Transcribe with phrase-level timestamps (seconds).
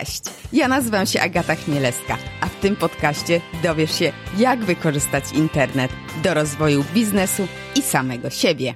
[0.00, 0.22] Cześć!
[0.52, 5.92] Ja nazywam się Agata Chmielewska, a w tym podcaście dowiesz się, jak wykorzystać internet
[6.22, 8.74] do rozwoju biznesu i samego siebie.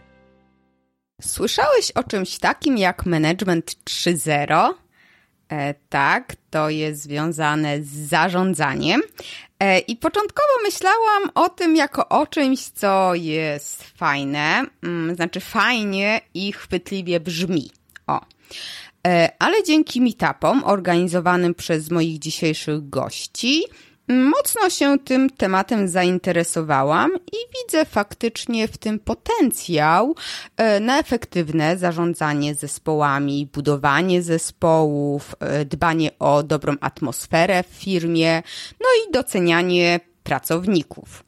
[1.23, 4.75] Słyszałeś o czymś takim jak Management 3.0?
[5.49, 9.03] E, tak, to jest związane z zarządzaniem.
[9.61, 16.21] E, I początkowo myślałam o tym jako o czymś, co jest fajne, mm, znaczy fajnie
[16.35, 17.71] i chwytliwie brzmi.
[18.07, 18.21] O.
[19.07, 23.65] E, ale dzięki meetupom organizowanym przez moich dzisiejszych gości,
[24.09, 30.15] mocno się tym tematem zainteresowałam i widzę faktycznie w tym potencjał
[30.57, 38.43] e, na efektywne zarządzanie zespołami, budowanie zespołów, e, dbanie o dobrą atmosferę w firmie,
[38.81, 41.25] no i docenianie pracowników.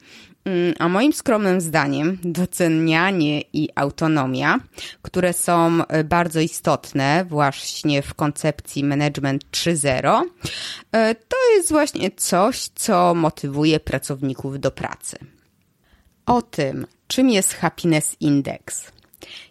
[0.47, 4.59] Mm, a moim skromnym zdaniem docenianie i autonomia,
[5.03, 10.23] które są e, bardzo istotne właśnie w koncepcji Management 3.0,
[10.93, 15.19] e, to jest właśnie coś, co motywuje pracowników do pracy.
[16.27, 18.93] O tym, czym jest Happiness Index,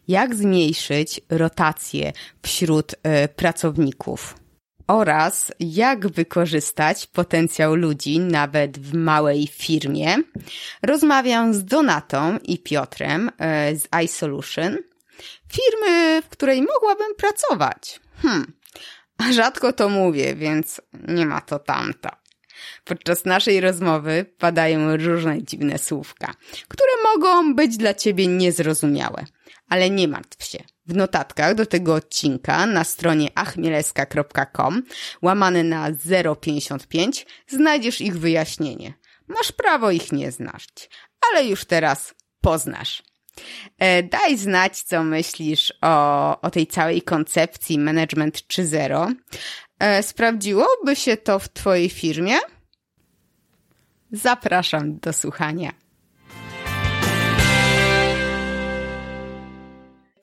[0.08, 4.36] jak zmniejszyć rotację wśród e, pracowników–
[4.88, 10.16] oraz jak wykorzystać potencjał ludzi nawet w małej firmie.
[10.83, 14.78] Rozmawiam z Donatą i Piotrem e, z iSolution,
[15.52, 18.00] firmy, w której mogłabym pracować.
[18.22, 18.53] Hmm,
[19.31, 22.09] rzadko to mówię, więc nie ma to tamto.
[22.83, 26.33] Podczas naszej rozmowy padają różne dziwne słówka,
[26.67, 29.25] które mogą być dla ciebie niezrozumiałe.
[29.69, 30.75] Ale nie martw się.
[30.88, 34.83] W notatkach do tego odcinka na stronie achmieleska.com
[35.22, 35.91] łamane na
[36.41, 38.94] 055 znajdziesz ich wyjaśnienie.
[39.28, 40.89] Masz prawo ich nie znać,
[41.31, 43.03] ale już teraz poznasz.
[43.80, 49.13] E, daj znać, co myślisz o, o tej całej koncepcji Management 3.0.
[49.80, 52.38] E, sprawdziłoby się to w Twojej firmie?
[54.11, 55.84] Zapraszam do słuchania.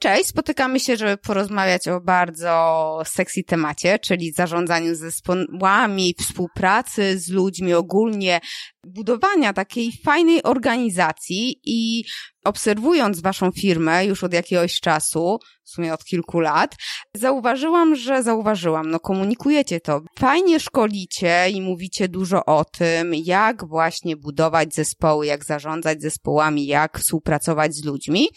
[0.03, 7.73] Cześć, spotykamy się, żeby porozmawiać o bardzo sexy temacie, czyli zarządzaniu zespołami, współpracy z ludźmi,
[7.73, 8.39] ogólnie
[8.87, 12.03] budowania takiej fajnej organizacji i
[12.43, 16.75] obserwując waszą firmę już od jakiegoś czasu, w sumie od kilku lat,
[17.15, 20.01] zauważyłam, że zauważyłam, no komunikujecie to.
[20.19, 26.99] Fajnie szkolicie i mówicie dużo o tym, jak właśnie budować zespoły, jak zarządzać zespołami, jak
[26.99, 28.27] współpracować z ludźmi,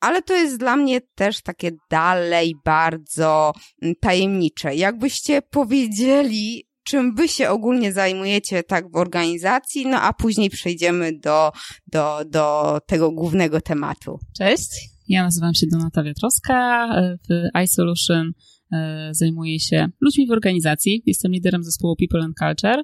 [0.00, 4.74] ale to jest dla mnie też takie dalej bardzo mm, tajemnicze.
[4.74, 11.52] Jakbyście powiedzieli, czym wy się ogólnie zajmujecie tak w organizacji, no a później przejdziemy do,
[11.86, 14.18] do, do tego głównego tematu.
[14.38, 14.70] Cześć,
[15.08, 16.88] ja nazywam się Donata Wiatrowska,
[17.28, 18.32] w iSolution
[18.72, 22.82] e, zajmuję się ludźmi w organizacji, jestem liderem zespołu People and Culture,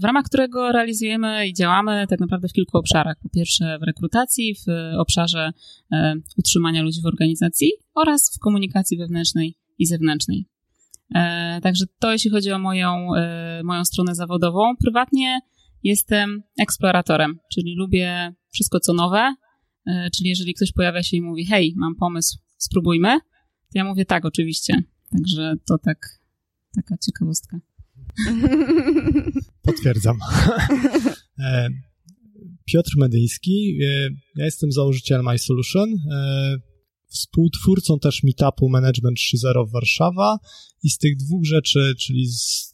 [0.00, 3.16] w ramach którego realizujemy i działamy tak naprawdę w kilku obszarach.
[3.22, 5.52] Po pierwsze w rekrutacji, w obszarze
[5.92, 10.46] e, utrzymania ludzi w organizacji oraz w komunikacji wewnętrznej i zewnętrznej.
[11.14, 13.08] E, także to jeśli chodzi o moją,
[13.64, 14.76] moją stronę zawodową.
[14.76, 15.40] Prywatnie
[15.82, 19.34] jestem eksploratorem, czyli lubię wszystko co nowe,
[20.16, 23.20] czyli jeżeli ktoś pojawia się i mówi hej, mam pomysł, spróbujmy,
[23.72, 24.82] to ja mówię tak, oczywiście.
[25.12, 25.98] Także to tak,
[26.76, 27.60] taka ciekawostka.
[29.62, 30.16] Potwierdzam.
[31.38, 31.68] E,
[32.64, 36.56] Piotr Medyński, e, ja jestem założycielem iSolution, e,
[37.08, 40.38] współtwórcą też meetupu Management 3.0 w Warszawa
[40.82, 42.26] i z tych dwóch rzeczy, czyli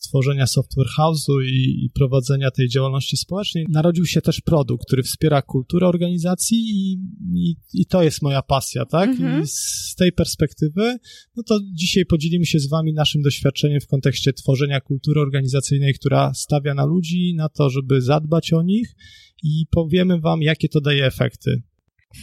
[0.08, 5.42] stworzenia software house'u i, i, prowadzenia tej działalności społecznej, narodził się też produkt, który wspiera
[5.42, 6.92] kulturę organizacji i,
[7.34, 9.10] i, i to jest moja pasja, tak?
[9.10, 9.42] Mhm.
[9.42, 10.98] I z tej perspektywy,
[11.36, 16.34] no to dzisiaj podzielimy się z wami naszym doświadczeniem w kontekście tworzenia kultury organizacyjnej, która
[16.34, 18.94] stawia na ludzi, na to, żeby zadbać o nich
[19.42, 21.62] i powiemy wam, jakie to daje efekty.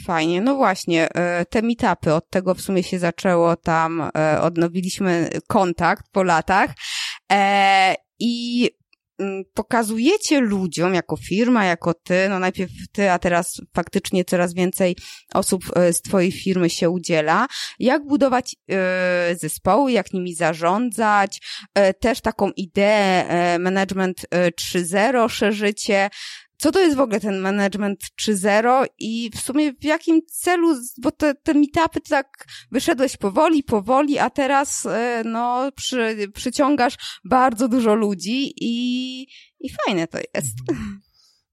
[0.06, 5.30] Fajnie, no właśnie, e, te meetupy, od tego w sumie się zaczęło tam, e, odnowiliśmy
[5.48, 6.70] kontakt po latach.
[7.32, 8.70] E, i
[9.20, 14.96] mm, pokazujecie ludziom jako firma, jako ty, no najpierw ty, a teraz faktycznie coraz więcej
[15.34, 17.48] osób z twojej firmy się udziela,
[17.80, 18.56] jak budować
[19.42, 21.42] zespoły, jak nimi zarządzać,
[22.00, 26.10] też taką ideę management 3.0 szerzycie,
[26.58, 31.12] co to jest w ogóle ten management 3.0 i w sumie w jakim celu, bo
[31.12, 37.96] te, te meetupy tak wyszedłeś powoli, powoli, a teraz e, no przy, przyciągasz bardzo dużo
[37.96, 39.22] ludzi i,
[39.60, 40.56] i fajne to jest.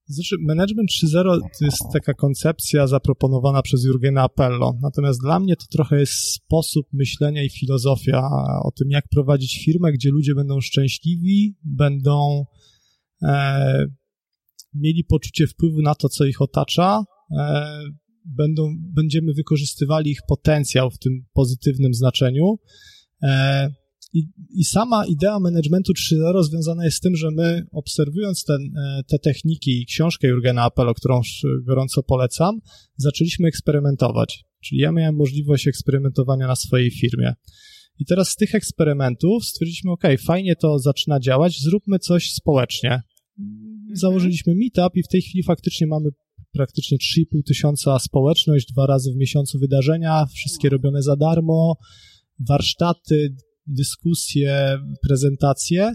[0.07, 4.73] Znaczy, Management 3.0 to jest taka koncepcja zaproponowana przez Jurgena Appello.
[4.81, 8.29] Natomiast dla mnie to trochę jest sposób myślenia i filozofia
[8.63, 12.45] o tym, jak prowadzić firmę, gdzie ludzie będą szczęśliwi, będą
[13.21, 13.85] e,
[14.75, 17.03] mieli poczucie wpływu na to, co ich otacza,
[17.37, 17.83] e,
[18.25, 22.59] będą, będziemy wykorzystywali ich potencjał w tym pozytywnym znaczeniu.
[23.23, 23.69] E,
[24.13, 29.03] i, I, sama idea managementu 3.0 związana jest z tym, że my obserwując ten, e,
[29.07, 31.21] te techniki i książkę Jurgena Appelo, którą
[31.63, 32.59] gorąco polecam,
[32.97, 34.43] zaczęliśmy eksperymentować.
[34.63, 37.33] Czyli ja miałem możliwość eksperymentowania na swojej firmie.
[37.99, 43.01] I teraz z tych eksperymentów stwierdziliśmy, ok, fajnie to zaczyna działać, zróbmy coś społecznie.
[43.93, 43.99] Mhm.
[43.99, 46.09] Założyliśmy meetup i w tej chwili faktycznie mamy
[46.51, 51.77] praktycznie 3,5 tysiąca społeczność, dwa razy w miesiącu wydarzenia, wszystkie robione za darmo,
[52.39, 53.35] warsztaty,
[53.67, 55.93] dyskusje, prezentacje.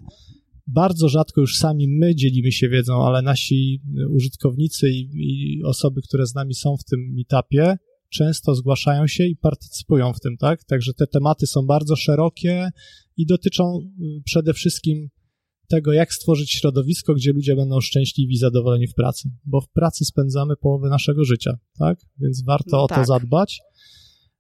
[0.67, 6.27] Bardzo rzadko już sami my dzielimy się wiedzą, ale nasi użytkownicy i, i osoby, które
[6.27, 7.77] z nami są w tym meetupie,
[8.09, 10.65] często zgłaszają się i partycypują w tym, tak?
[10.65, 12.71] Także te tematy są bardzo szerokie
[13.17, 15.09] i dotyczą y, przede wszystkim
[15.69, 20.05] tego, jak stworzyć środowisko, gdzie ludzie będą szczęśliwi i zadowoleni w pracy, bo w pracy
[20.05, 21.99] spędzamy połowę naszego życia, tak?
[22.20, 22.99] Więc warto no o tak.
[22.99, 23.61] to zadbać.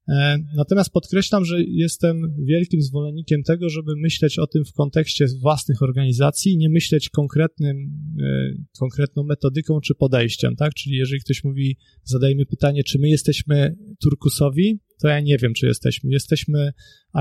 [0.08, 5.82] E, natomiast podkreślam, że jestem wielkim zwolennikiem tego, żeby myśleć o tym w kontekście własnych
[5.82, 7.76] organizacji, nie myśleć konkretnym,
[8.20, 10.74] e, konkretną metodyką czy podejściem, tak?
[10.74, 15.66] Czyli jeżeli ktoś mówi, zadajmy pytanie, czy my jesteśmy turkusowi, to ja nie wiem, czy
[15.66, 16.10] jesteśmy.
[16.10, 16.72] Jesteśmy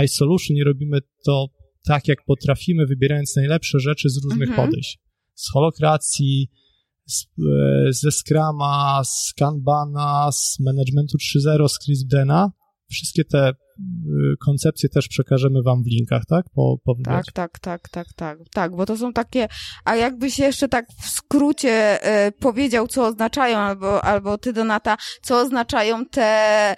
[0.04, 1.48] iSolution i robimy to
[1.86, 4.68] tak, jak potrafimy, wybierając najlepsze rzeczy z różnych mhm.
[4.68, 5.00] podejść.
[5.34, 6.50] Z holokracji,
[7.06, 12.52] z, e, ze Scrama, z Kanbana, z Managementu 3.0, z CRISP-Dena,
[12.90, 13.54] Wszystkie te y,
[14.40, 16.46] koncepcje też przekażemy wam w linkach, tak?
[16.56, 19.48] Po, po tak, tak, tak, tak, tak, tak, bo to są takie,
[19.86, 25.40] a jakbyś jeszcze tak w skrócie y, powiedział, co oznaczają, albo, albo ty, Donata, co
[25.40, 26.76] oznaczają te,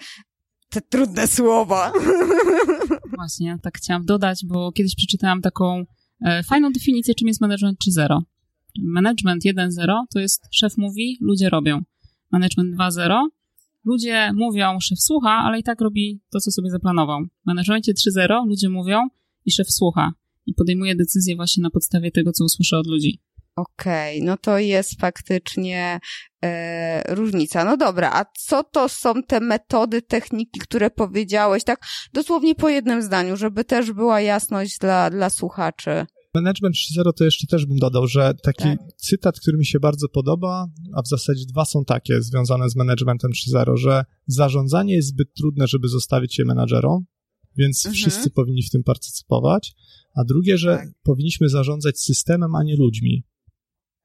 [0.70, 1.92] te trudne słowa.
[3.18, 5.86] Właśnie, tak chciałam dodać, bo kiedyś przeczytałam taką
[6.26, 8.20] e, fajną definicję, czym jest management 3.0.
[8.84, 11.82] Management 1.0 to jest szef mówi, ludzie robią.
[12.32, 13.28] Management 2.0
[13.86, 17.20] Ludzie mówią, szef słucha, ale i tak robi to, co sobie zaplanował.
[17.24, 19.08] W managemencie 3.0 ludzie mówią
[19.46, 20.14] i szef słucha
[20.46, 23.20] i podejmuje decyzje właśnie na podstawie tego, co usłyszy od ludzi.
[23.60, 26.00] Okej, okay, no to jest faktycznie
[26.44, 27.66] e, różnica.
[27.66, 31.80] No dobra, a co to są te metody, techniki, które powiedziałeś, tak
[32.14, 36.06] dosłownie po jednym zdaniu, żeby też była jasność dla, dla słuchaczy?
[36.36, 38.78] Management 3.0 to jeszcze też bym dodał, że taki tak.
[38.98, 43.32] cytat, który mi się bardzo podoba, a w zasadzie dwa są takie związane z managementem
[43.56, 47.06] 3.0, że zarządzanie jest zbyt trudne, żeby zostawić je menadżerom,
[47.58, 47.96] więc mhm.
[47.96, 49.76] wszyscy powinni w tym partycypować,
[50.16, 50.90] a drugie, że tak.
[51.04, 53.24] powinniśmy zarządzać systemem, a nie ludźmi.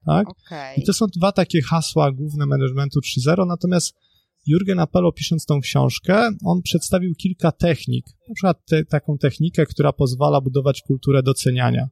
[0.06, 0.28] Tak?
[0.30, 0.74] Okay.
[0.76, 3.94] I to są dwa takie hasła główne managementu 3.0, natomiast
[4.46, 9.92] Jurgen Apello pisząc tą książkę, on przedstawił kilka technik, na przykład te, taką technikę, która
[9.92, 11.88] pozwala budować kulturę doceniania.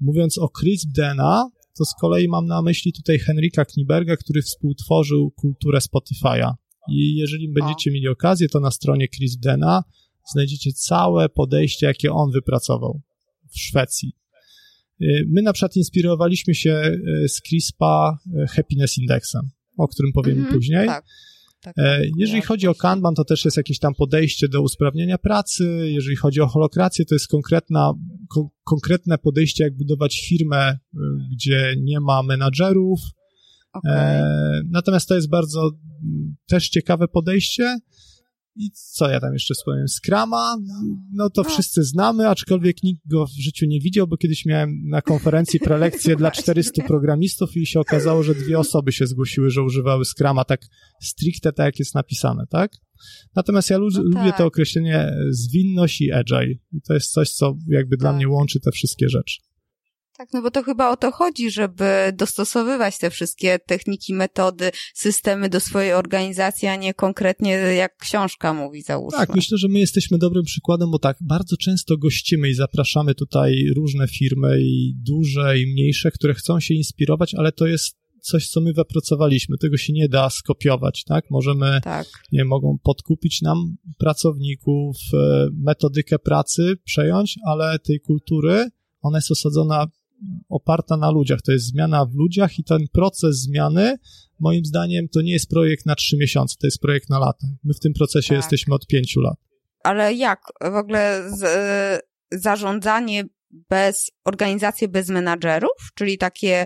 [0.00, 5.30] Mówiąc o Chris Dena, to z kolei mam na myśli tutaj Henrika Kniberga, który współtworzył
[5.30, 6.52] kulturę Spotify'a.
[6.90, 9.84] I jeżeli będziecie mieli okazję, to na stronie Chris Dena
[10.32, 13.00] znajdziecie całe podejście, jakie on wypracował
[13.50, 14.12] w Szwecji.
[15.02, 16.82] Y, my na przykład inspirowaliśmy się
[17.24, 19.48] y, z CRISPA y, Happiness Indexem,
[19.78, 20.86] o którym powiem mm -hmm, później.
[20.86, 21.04] Tak.
[21.60, 25.18] Tak, e, tak, jeżeli chodzi o Kanban, to też jest jakieś tam podejście do usprawnienia
[25.18, 25.88] pracy.
[25.92, 27.92] Jeżeli chodzi o holokrację, to jest konkretna,
[28.28, 30.78] ko konkretne podejście, jak budować firmę,
[31.32, 33.00] gdzie nie ma menadżerów.
[33.72, 33.92] Okay.
[33.92, 35.70] E, natomiast to jest bardzo
[36.46, 37.78] też ciekawe podejście.
[38.56, 39.88] I co ja tam jeszcze wspomniałem?
[39.88, 40.56] Scrama,
[41.12, 41.50] no to no.
[41.50, 46.16] wszyscy znamy, aczkolwiek nikt go w życiu nie widział, bo kiedyś miałem na konferencji prelekcję
[46.16, 50.60] dla 400 programistów i się okazało, że dwie osoby się zgłosiły, że używały Scrama tak
[51.02, 52.72] stricte, tak jak jest napisane, tak?
[53.34, 54.38] Natomiast ja lu no lubię tak.
[54.38, 56.54] to określenie zwinność i agile.
[56.72, 58.00] I to jest coś, co jakby tak.
[58.00, 59.40] dla mnie łączy te wszystkie rzeczy.
[60.18, 65.48] Tak, no bo to chyba o to chodzi, żeby dostosowywać te wszystkie techniki, metody, systemy
[65.48, 69.18] do swojej organizacji, a nie konkretnie jak książka mówi, załóżmy.
[69.18, 73.64] Tak, myślę, że my jesteśmy dobrym przykładem, bo tak, bardzo często gościmy i zapraszamy tutaj
[73.76, 78.60] różne firmy i duże i mniejsze, które chcą się inspirować, ale to jest coś, co
[78.60, 79.58] my wypracowaliśmy.
[79.58, 81.24] Tego się nie da skopiować, tak?
[81.30, 82.06] Możemy, tak.
[82.32, 88.68] nie mogą podkupić nam pracowników, e, metodykę pracy przejąć, ale tej kultury,
[89.00, 89.86] ona jest osadzona
[90.48, 91.42] oparta na ludziach.
[91.42, 93.96] To jest zmiana w ludziach i ten proces zmiany,
[94.40, 97.46] moim zdaniem, to nie jest projekt na trzy miesiące, to jest projekt na lata.
[97.64, 98.36] My w tym procesie tak.
[98.36, 99.36] jesteśmy od pięciu lat.
[99.84, 100.40] Ale jak
[100.72, 103.24] w ogóle z, zarządzanie
[103.70, 106.64] bez organizacji bez menadżerów, czyli takie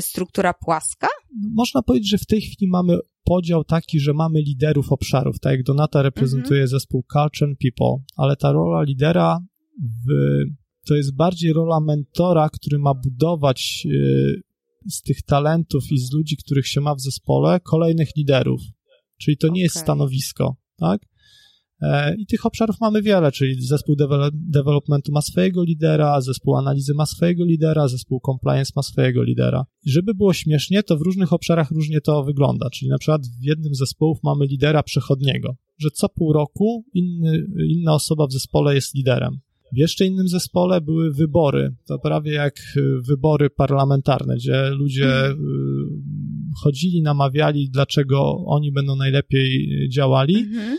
[0.00, 1.08] struktura płaska?
[1.54, 5.62] Można powiedzieć, że w tej chwili mamy podział taki, że mamy liderów obszarów, tak jak
[5.62, 6.68] Donata reprezentuje mhm.
[6.68, 9.38] zespół Culture and People, ale ta rola lidera
[9.80, 10.12] w,
[10.86, 14.42] to jest bardziej rola mentora, który ma budować y,
[14.90, 18.60] z tych talentów i z ludzi, których się ma w zespole, kolejnych liderów.
[19.18, 19.62] Czyli to nie okay.
[19.62, 21.00] jest stanowisko, tak?
[21.82, 23.96] E, I tych obszarów mamy wiele, czyli zespół
[24.32, 29.64] developmentu ma swojego lidera, zespół analizy ma swojego lidera, zespół compliance ma swojego lidera.
[29.84, 32.70] I żeby było śmiesznie, to w różnych obszarach różnie to wygląda.
[32.70, 37.46] Czyli na przykład w jednym z zespołów mamy lidera przechodniego, że co pół roku inny,
[37.68, 39.40] inna osoba w zespole jest liderem.
[39.72, 41.74] W jeszcze innym zespole były wybory.
[41.86, 42.54] To prawie jak
[43.08, 45.34] wybory parlamentarne, gdzie ludzie y,
[46.62, 50.36] chodzili, namawiali, dlaczego oni będą najlepiej działali.
[50.36, 50.78] Mhm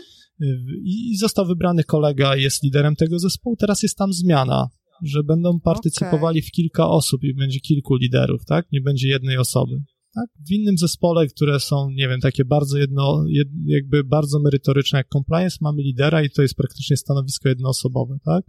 [0.84, 3.56] i został wybrany kolega, jest liderem tego zespołu.
[3.56, 4.68] Teraz jest tam zmiana,
[5.02, 6.48] że będą partycypowali okay.
[6.48, 8.72] w kilka osób i będzie kilku liderów, tak?
[8.72, 9.72] Nie będzie jednej osoby.
[10.14, 10.26] Tak?
[10.48, 15.08] W innym zespole, które są, nie wiem, takie bardzo jedno, jed, jakby bardzo merytoryczne jak
[15.08, 18.44] compliance, mamy lidera i to jest praktycznie stanowisko jednoosobowe, tak?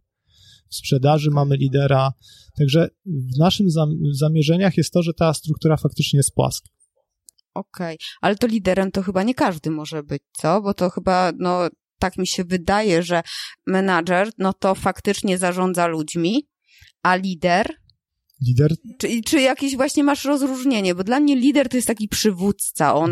[0.70, 2.14] W sprzedaży mamy lidera.
[2.58, 3.68] Także w naszym
[4.12, 6.70] zamierzeniach jest to, że ta struktura faktycznie jest płaska.
[7.54, 8.08] Okej, okay.
[8.22, 10.62] ale to liderem to chyba nie każdy może być, co?
[10.62, 11.60] Bo to chyba, no,
[12.00, 13.24] tak mi się wydaje, że
[13.68, 16.48] menadżer, no to faktycznie zarządza ludźmi,
[17.04, 17.76] a lider
[18.48, 18.76] Lider?
[18.98, 20.96] Czy, czy jakieś właśnie masz rozróżnienie?
[20.96, 22.96] Bo dla mnie lider to jest taki przywódca.
[22.96, 23.12] On,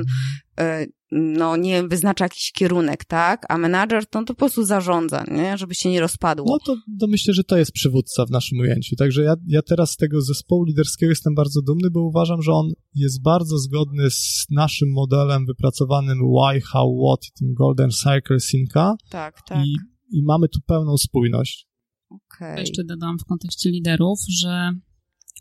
[0.58, 0.82] mhm.
[0.82, 3.46] y, no nie wyznacza jakiś kierunek, tak?
[3.50, 5.58] A menadżer to, to po prostu zarządza, nie?
[5.58, 6.46] Żeby się nie rozpadło.
[6.50, 8.96] No to, to myślę, że to jest przywódca w naszym ujęciu.
[8.96, 12.72] Także ja, ja teraz z tego zespołu liderskiego jestem bardzo dumny, bo uważam, że on
[12.96, 18.96] jest bardzo zgodny z naszym modelem wypracowanym why, how, what i tym golden cycle Synca.
[19.10, 19.66] Tak, tak.
[19.66, 19.76] I,
[20.12, 21.68] i mamy tu pełną spójność.
[22.10, 22.60] Okay.
[22.60, 24.72] Jeszcze dodam w kontekście liderów, że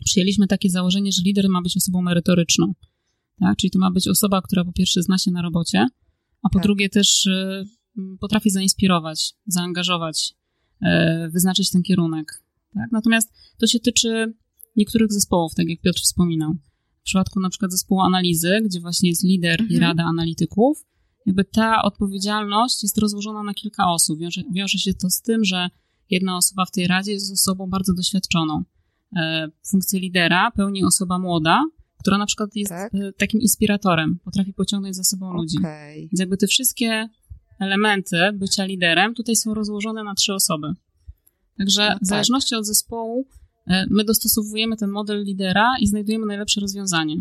[0.04, 2.72] przyjęliśmy takie założenie, że lider ma być osobą merytoryczną.
[3.42, 3.56] Tak?
[3.56, 5.86] Czyli to ma być osoba, która po pierwsze zna się na robocie,
[6.42, 6.62] a po tak.
[6.62, 7.64] drugie też y,
[8.20, 10.34] potrafi zainspirować, zaangażować,
[10.82, 10.86] y,
[11.30, 12.42] wyznaczyć ten kierunek.
[12.74, 12.92] Tak?
[12.92, 14.34] Natomiast to się tyczy
[14.76, 16.52] niektórych zespołów, tak jak Piotr wspominał.
[17.00, 19.70] W przypadku na przykład zespołu analizy, gdzie właśnie jest lider mhm.
[19.70, 20.84] i rada analityków,
[21.26, 24.18] jakby ta odpowiedzialność jest rozłożona na kilka osób.
[24.18, 25.68] Wiąże, wiąże się to z tym, że
[26.10, 28.64] jedna osoba w tej radzie jest osobą bardzo doświadczoną.
[29.16, 31.62] E, funkcję lidera pełni osoba młoda,
[32.02, 32.94] która na przykład jest tak?
[32.94, 35.40] E, takim inspiratorem, potrafi pociągnąć za sobą okay.
[35.40, 35.58] ludzi.
[35.96, 37.08] Więc jakby te wszystkie
[37.60, 40.74] elementy bycia liderem tutaj są rozłożone na trzy osoby.
[41.58, 42.02] Także no tak.
[42.02, 43.26] w zależności od zespołu
[43.66, 47.16] e, my dostosowujemy ten model lidera i znajdujemy najlepsze rozwiązanie.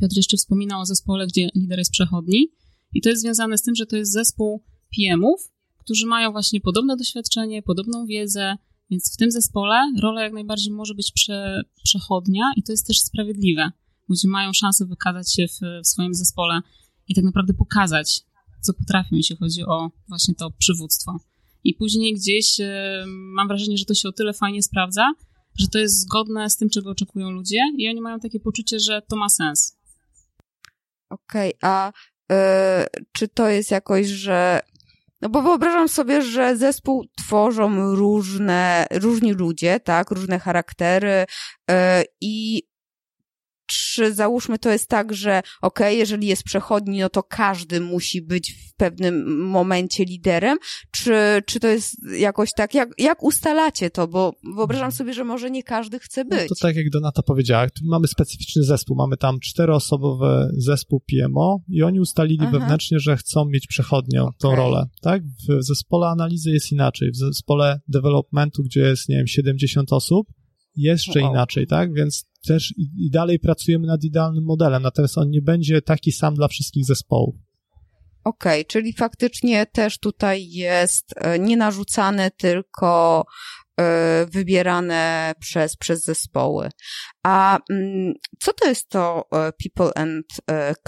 [0.00, 2.48] Piotr jeszcze wspominał o zespole, gdzie lider jest przechodni
[2.94, 4.62] i to jest związane z tym, że to jest zespół
[4.96, 8.56] PM-ów, którzy mają właśnie podobne doświadczenie, podobną wiedzę,
[8.90, 13.00] więc w tym zespole rola jak najbardziej może być prze, przechodnia i to jest też
[13.00, 13.70] sprawiedliwe.
[14.08, 16.60] Ludzie mają szansę wykazać się w, w swoim zespole
[17.08, 18.20] i tak naprawdę pokazać,
[18.60, 21.20] co potrafią, jeśli chodzi o właśnie to przywództwo.
[21.64, 25.12] I później gdzieś e, mam wrażenie, że to się o tyle fajnie sprawdza,
[25.58, 29.02] że to jest zgodne z tym, czego oczekują ludzie i oni mają takie poczucie, że
[29.08, 29.76] to ma sens.
[31.10, 31.92] Okej, okay, a
[32.32, 32.34] y,
[33.12, 34.60] czy to jest jakoś, że
[35.22, 41.26] no bo wyobrażam sobie, że zespół tworzą różne, różni ludzie, tak, różne charaktery
[41.68, 41.74] yy,
[42.20, 42.62] i
[43.68, 48.22] czy załóżmy to jest tak, że okej, okay, jeżeli jest przechodni, no to każdy musi
[48.22, 50.58] być w pewnym momencie liderem,
[50.90, 55.50] czy, czy to jest jakoś tak, jak, jak ustalacie to, bo wyobrażam sobie, że może
[55.50, 56.40] nie każdy chce być.
[56.40, 61.82] No to tak jak Donata powiedziała, mamy specyficzny zespół, mamy tam czteroosobowy zespół PMO i
[61.82, 62.50] oni ustalili Aha.
[62.50, 64.34] wewnętrznie, że chcą mieć przechodnią okay.
[64.38, 65.22] tą rolę, tak?
[65.24, 70.28] W zespole analizy jest inaczej, w zespole developmentu, gdzie jest, nie wiem, 70 osób,
[70.76, 71.30] jeszcze wow.
[71.30, 71.94] inaczej, tak?
[71.94, 76.34] Więc też i, i, dalej pracujemy nad idealnym modelem, natomiast on nie będzie taki sam
[76.34, 77.34] dla wszystkich zespołów.
[78.24, 83.24] Okej, okay, czyli faktycznie też tutaj jest e, nie narzucane, tylko
[83.80, 86.68] e, wybierane przez, przez zespoły.
[87.22, 90.26] A mm, co to jest to e, people and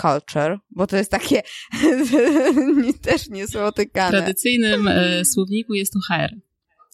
[0.00, 0.58] culture?
[0.70, 1.42] Bo to jest takie
[3.02, 4.08] też niesłotykane.
[4.08, 4.88] W tradycyjnym
[5.24, 6.30] słowniku jest to HR.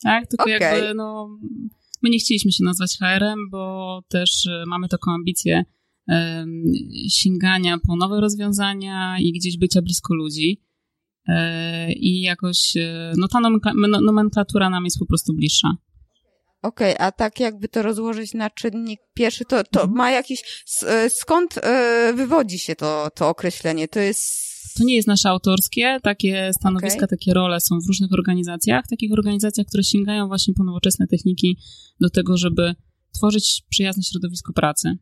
[0.02, 0.26] Tak?
[0.26, 0.58] Tylko okay.
[0.60, 1.38] jakby no
[2.02, 5.64] My nie chcieliśmy się nazwać HR-em, bo też e, mamy taką ambicję
[7.08, 10.62] sięgania po nowe rozwiązania i gdzieś bycia blisko ludzi.
[11.28, 13.40] E, I jakoś, e, no ta
[14.02, 15.76] nomenklatura nam jest po prostu bliższa.
[16.62, 19.98] Okej, okay, a tak jakby to rozłożyć na czynnik pierwszy, to, to mhm.
[19.98, 20.66] ma jakiś,
[21.08, 21.60] skąd
[22.14, 23.88] wywodzi się to, to określenie?
[23.88, 24.45] To jest
[24.76, 27.08] to nie jest nasze autorskie, takie stanowiska, okay.
[27.08, 31.58] takie role są w różnych organizacjach, takich organizacjach, które sięgają właśnie po nowoczesne techniki
[32.00, 32.74] do tego, żeby
[33.12, 34.98] tworzyć przyjazne środowisko pracy.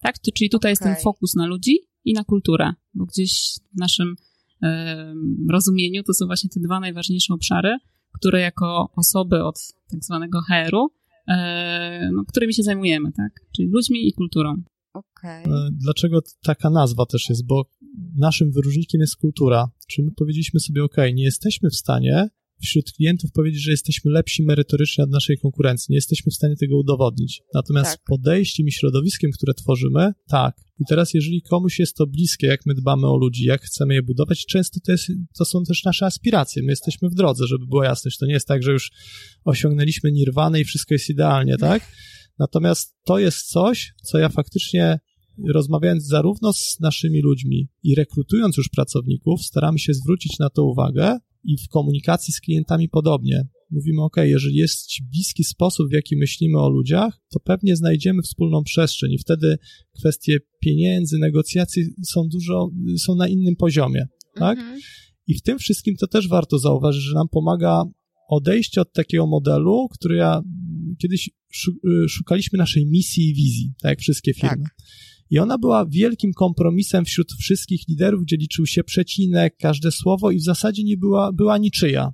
[0.00, 0.14] Tak?
[0.34, 0.72] Czyli tutaj okay.
[0.72, 4.14] jest ten fokus na ludzi i na kulturę, bo gdzieś w naszym
[4.62, 5.14] e,
[5.50, 7.76] rozumieniu to są właśnie te dwa najważniejsze obszary,
[8.12, 9.56] które jako osoby od
[9.90, 10.90] tak zwanego HR-u,
[11.28, 13.40] e, no, którymi się zajmujemy, tak?
[13.56, 14.62] Czyli ludźmi i kulturą.
[14.92, 15.42] Okay.
[15.42, 17.46] E, dlaczego taka nazwa też jest?
[17.46, 17.64] Bo
[18.16, 19.70] naszym wyróżnikiem jest kultura.
[19.88, 22.28] Czyli my powiedzieliśmy sobie, ok, nie jesteśmy w stanie
[22.62, 25.86] wśród klientów powiedzieć, że jesteśmy lepsi merytorycznie od naszej konkurencji.
[25.90, 27.42] Nie jesteśmy w stanie tego udowodnić.
[27.54, 28.00] Natomiast tak.
[28.06, 30.56] podejściem i środowiskiem, które tworzymy, tak.
[30.80, 34.02] I teraz, jeżeli komuś jest to bliskie, jak my dbamy o ludzi, jak chcemy je
[34.02, 35.06] budować, często to, jest,
[35.38, 36.62] to są też nasze aspiracje.
[36.62, 38.18] My jesteśmy w drodze, żeby była jasność.
[38.18, 38.90] To nie jest tak, że już
[39.44, 41.82] osiągnęliśmy nirwanę i wszystko jest idealnie, tak?
[42.38, 44.98] Natomiast to jest coś, co ja faktycznie
[45.54, 51.18] rozmawiając zarówno z naszymi ludźmi i rekrutując już pracowników, staramy się zwrócić na to uwagę
[51.44, 53.48] i w komunikacji z klientami podobnie.
[53.70, 58.64] Mówimy, ok, jeżeli jest bliski sposób, w jaki myślimy o ludziach, to pewnie znajdziemy wspólną
[58.64, 59.58] przestrzeń i wtedy
[59.98, 64.58] kwestie pieniędzy, negocjacji są dużo, są na innym poziomie, tak?
[64.58, 64.80] Mhm.
[65.26, 67.84] I w tym wszystkim to też warto zauważyć, że nam pomaga
[68.28, 70.42] odejście od takiego modelu, który ja
[70.98, 71.30] kiedyś
[71.68, 74.64] y, szukaliśmy naszej misji i wizji, tak jak wszystkie firmy.
[74.64, 74.76] Tak.
[75.30, 80.38] I ona była wielkim kompromisem wśród wszystkich liderów, gdzie liczył się przecinek, każde słowo i
[80.38, 82.12] w zasadzie nie była, była niczyja.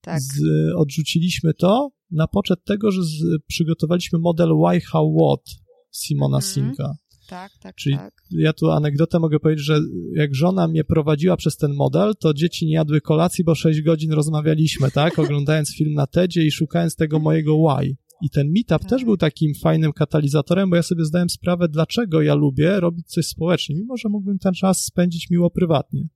[0.00, 0.20] Tak.
[0.20, 0.40] Z,
[0.76, 5.56] odrzuciliśmy to na poczet tego, że z, przygotowaliśmy model Why, How, What
[5.92, 6.54] Simona mhm.
[6.54, 6.96] Sinka.
[7.26, 8.14] Tak, tak, Czyli tak.
[8.30, 9.80] ja tu anegdotę mogę powiedzieć, że
[10.14, 14.12] jak żona mnie prowadziła przez ten model, to dzieci nie jadły kolacji, bo 6 godzin
[14.12, 15.18] rozmawialiśmy, tak?
[15.18, 17.96] Oglądając film na TEDzie i szukając tego mojego why.
[18.22, 18.90] I ten meetup tak.
[18.90, 23.26] też był takim fajnym katalizatorem, bo ja sobie zdałem sprawę, dlaczego ja lubię robić coś
[23.26, 26.08] społecznie, mimo że mógłbym ten czas spędzić miło prywatnie.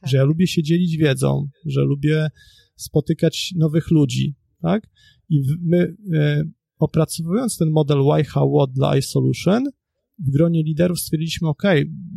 [0.00, 0.10] Tak.
[0.10, 2.28] Że ja lubię się dzielić wiedzą, że lubię
[2.76, 4.88] spotykać nowych ludzi, tak?
[5.28, 6.42] I my e,
[6.78, 9.64] opracowując ten model Why, How, What dla iSolution,
[10.18, 11.62] w gronie liderów stwierdziliśmy, OK,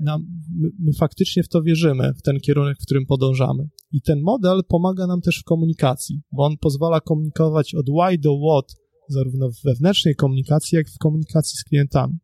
[0.02, 3.70] nam, my, my, faktycznie w to wierzymy, w ten kierunek, w którym podążamy.
[3.92, 8.38] I ten model pomaga nam też w komunikacji, bo on pozwala komunikować od why do
[8.50, 12.18] what zarówno w wewnętrznej komunikacji, jak i w komunikacji z klientami.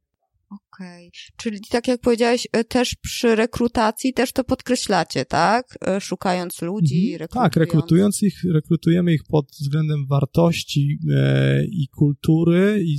[0.52, 1.38] Okej, okay.
[1.38, 5.78] czyli tak jak powiedziałeś, e, też przy rekrutacji też to podkreślacie, tak?
[5.88, 7.20] E, szukając ludzi, mhm.
[7.20, 7.54] rekrutując.
[7.54, 12.98] Tak, rekrutując ich, rekrutujemy ich pod względem wartości e, i kultury i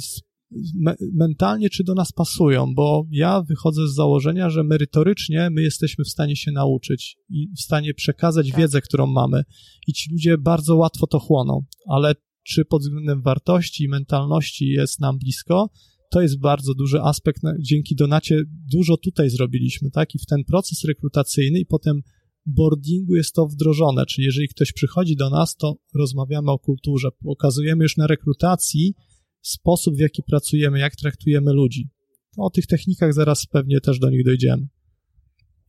[0.80, 6.04] me, mentalnie, czy do nas pasują, bo ja wychodzę z założenia, że merytorycznie my jesteśmy
[6.04, 8.60] w stanie się nauczyć i w stanie przekazać tak.
[8.60, 9.42] wiedzę, którą mamy
[9.86, 15.00] i ci ludzie bardzo łatwo to chłoną, ale czy pod względem wartości i mentalności jest
[15.00, 15.70] nam blisko,
[16.10, 17.42] to jest bardzo duży aspekt.
[17.60, 20.14] Dzięki Donacie dużo tutaj zrobiliśmy, tak?
[20.14, 22.00] I w ten proces rekrutacyjny i potem
[22.46, 27.84] boardingu jest to wdrożone, czyli jeżeli ktoś przychodzi do nas, to rozmawiamy o kulturze, pokazujemy
[27.84, 28.94] już na rekrutacji
[29.42, 31.88] sposób, w jaki pracujemy, jak traktujemy ludzi.
[32.36, 34.68] O tych technikach zaraz pewnie też do nich dojdziemy.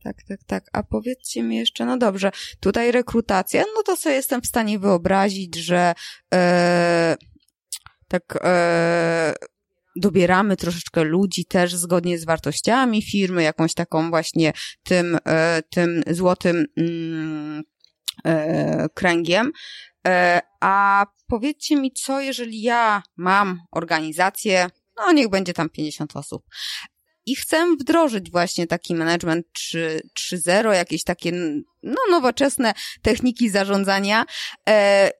[0.04, 0.64] Tak, tak, tak.
[0.72, 5.56] A powiedzcie mi jeszcze, no dobrze, tutaj rekrutacja, no to sobie jestem w stanie wyobrazić,
[5.56, 5.94] że
[6.34, 7.16] e,
[8.08, 9.34] tak e,
[9.96, 16.66] dobieramy troszeczkę ludzi też zgodnie z wartościami firmy, jakąś taką właśnie tym, e, tym złotym
[16.76, 17.62] mm,
[18.24, 19.52] e, kręgiem.
[20.06, 26.44] E, a powiedzcie mi, co jeżeli ja mam organizację, no niech będzie tam 50 osób
[27.26, 31.32] i chcę wdrożyć właśnie taki management 3.0, jakieś takie
[31.82, 34.24] no, nowoczesne techniki zarządzania.
[34.68, 35.10] E,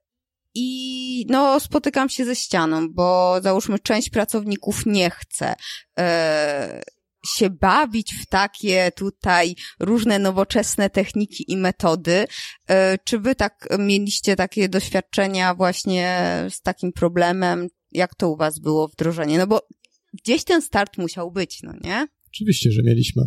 [0.55, 5.55] I no, spotykam się ze ścianą, bo załóżmy, część pracowników nie chce
[5.99, 6.83] e,
[7.27, 12.27] się bawić w takie tutaj różne nowoczesne techniki i metody.
[12.69, 17.69] E, czy wy tak mieliście takie doświadczenia właśnie z takim problemem?
[17.93, 19.39] Jak to u was było wdrożenie?
[19.39, 19.61] No bo
[20.23, 22.07] gdzieś ten start musiał być, no nie?
[22.29, 23.23] Oczywiście, że mieliśmy.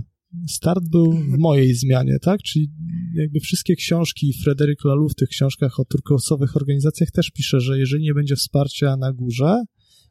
[0.47, 2.41] Start był w mojej zmianie, tak?
[2.41, 2.71] Czyli
[3.15, 8.04] jakby wszystkie książki, Frederick Laloux w tych książkach o turkosowych organizacjach też pisze, że jeżeli
[8.04, 9.63] nie będzie wsparcia na górze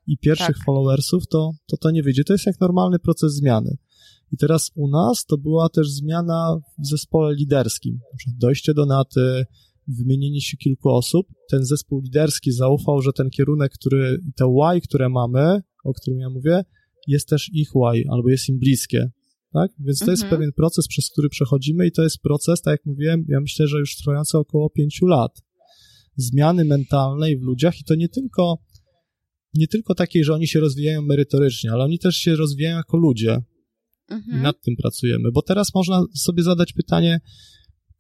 [0.07, 0.65] i pierwszych tak.
[0.65, 2.25] followersów, to, to to nie wyjdzie.
[2.25, 3.77] To jest jak normalny proces zmiany.
[4.33, 7.99] I teraz u nas to była też zmiana w zespole liderskim.
[8.39, 9.45] Dojście do naty,
[9.89, 11.27] wymienienie się kilku osób.
[11.51, 16.31] Ten zespół liderski zaufał, że ten kierunek, który, te why, które mamy, o którym ja
[16.31, 16.65] mówię,
[17.07, 19.11] jest też ich why, albo jest im bliskie.
[19.53, 19.71] Tak?
[19.79, 20.13] Więc to mhm.
[20.13, 23.67] jest pewien proces, przez który przechodzimy i to jest proces, tak jak mówiłem, ja myślę,
[23.67, 25.43] że już trwający około pięciu lat.
[26.17, 28.59] Zmiany mentalnej w ludziach i to nie tylko,
[29.55, 33.39] nie tylko takiej, że oni się rozwijają merytorycznie, ale oni też się rozwijają jako ludzie.
[34.09, 34.41] Mhm.
[34.41, 35.33] I nad tym pracujemy.
[35.33, 37.21] Bo teraz można sobie zadać pytanie,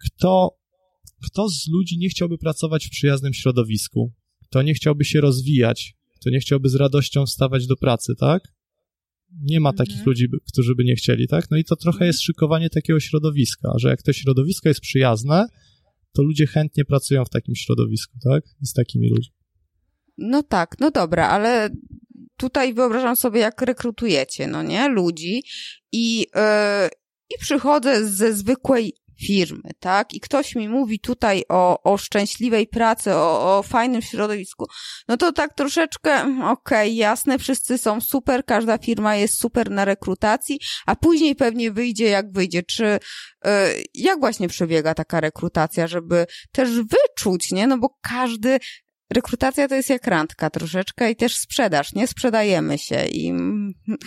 [0.04, 0.58] kto,
[1.24, 4.12] kto z ludzi nie chciałby pracować w przyjaznym środowisku?
[4.48, 5.96] Kto nie chciałby się rozwijać?
[6.20, 8.42] Kto nie chciałby z radością wstawać do pracy, tak?
[9.42, 10.06] Nie ma takich Mhm.
[10.06, 11.50] ludzi, by- którzy by nie chcieli, tak?
[11.50, 15.46] No i to trochę jest szykowanie takiego środowiska, że jak to środowisko jest przyjazne,
[16.12, 18.44] to ludzie chętnie pracują w takim środowisku, tak?
[18.62, 19.34] I z takimi ludźmi.
[20.18, 21.70] No tak, no dobra, ale
[22.36, 25.42] tutaj wyobrażam sobie, jak rekrutujecie, no nie, ludzi
[25.92, 26.24] i, yy,
[27.30, 30.14] i przychodzę ze zwykłej firmy, tak?
[30.14, 34.66] I ktoś mi mówi tutaj o, o szczęśliwej pracy, o, o fajnym środowisku.
[35.08, 39.84] No to tak troszeczkę, mm, okej, jasne, wszyscy są super, każda firma jest super na
[39.84, 42.62] rekrutacji, a później pewnie wyjdzie jak wyjdzie.
[42.62, 42.84] Czy
[43.44, 43.50] yy,
[43.94, 47.66] jak właśnie przebiega taka rekrutacja, żeby też wyczuć, nie?
[47.66, 48.58] No bo każdy
[49.12, 52.06] rekrutacja to jest jak randka troszeczkę i też sprzedaż, nie?
[52.06, 53.32] Sprzedajemy się i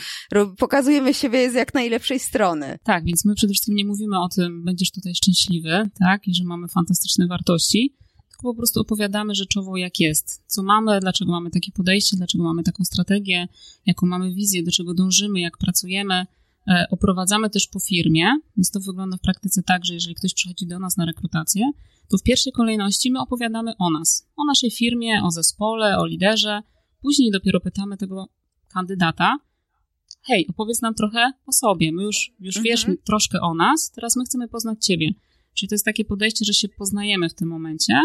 [0.57, 2.79] pokazujemy siebie z jak najlepszej strony.
[2.83, 6.43] Tak, więc my przede wszystkim nie mówimy o tym, będziesz tutaj szczęśliwy, tak, i że
[6.43, 7.95] mamy fantastyczne wartości,
[8.29, 12.63] tylko po prostu opowiadamy rzeczowo, jak jest, co mamy, dlaczego mamy takie podejście, dlaczego mamy
[12.63, 13.47] taką strategię,
[13.85, 16.25] jaką mamy wizję, do czego dążymy, jak pracujemy.
[16.67, 18.25] E, Oprowadzamy też po firmie,
[18.57, 21.71] więc to wygląda w praktyce tak, że jeżeli ktoś przychodzi do nas na rekrutację,
[22.09, 26.61] to w pierwszej kolejności my opowiadamy o nas, o naszej firmie, o zespole, o liderze.
[27.01, 28.29] Później dopiero pytamy tego
[28.67, 29.37] kandydata,
[30.29, 31.91] hej, opowiedz nam trochę o sobie.
[31.91, 32.63] My już, już Mhm.
[32.63, 35.09] wiesz troszkę o nas, teraz my chcemy poznać ciebie.
[35.53, 38.01] Czyli to jest takie podejście, że się poznajemy w tym momencie.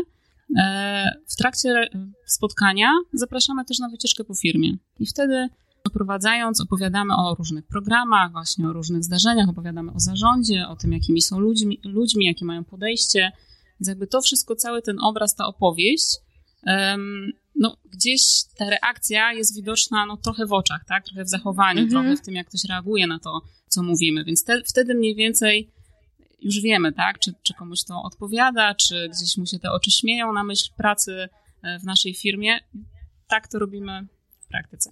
[0.58, 1.88] E, W trakcie re-
[2.26, 4.76] spotkania zapraszamy też na wycieczkę po firmie.
[5.00, 5.48] I wtedy
[5.84, 11.22] oprowadzając, opowiadamy o różnych programach, właśnie o różnych zdarzeniach, opowiadamy o zarządzie, o tym, jakimi
[11.22, 13.32] są ludźmi, ludźmi jakie mają podejście.
[13.80, 16.06] Więc jakby to wszystko, cały ten obraz, ta opowieść,
[17.54, 18.22] no gdzieś
[18.58, 21.04] ta reakcja jest widoczna no, trochę w oczach, tak?
[21.04, 21.90] Trochę w zachowaniu, Mhm.
[21.90, 24.24] trochę w tym, jak ktoś reaguje na to, co mówimy.
[24.24, 25.70] Więc te, wtedy mniej więcej
[26.40, 27.18] już wiemy, tak?
[27.18, 31.28] Czy, czy komuś to odpowiada, czy gdzieś mu się te oczy śmieją na myśl pracy
[31.62, 32.58] e, w naszej firmie.
[33.28, 34.06] Tak to robimy
[34.40, 34.90] w praktyce.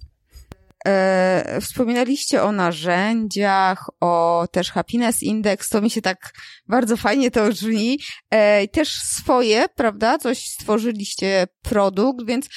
[0.87, 6.33] E, wspominaliście o narzędziach, o też happiness index, to mi się tak
[6.67, 7.99] bardzo fajnie to brzmi.
[8.29, 10.17] E, też swoje, prawda?
[10.17, 12.47] Coś stworzyliście, produkt, więc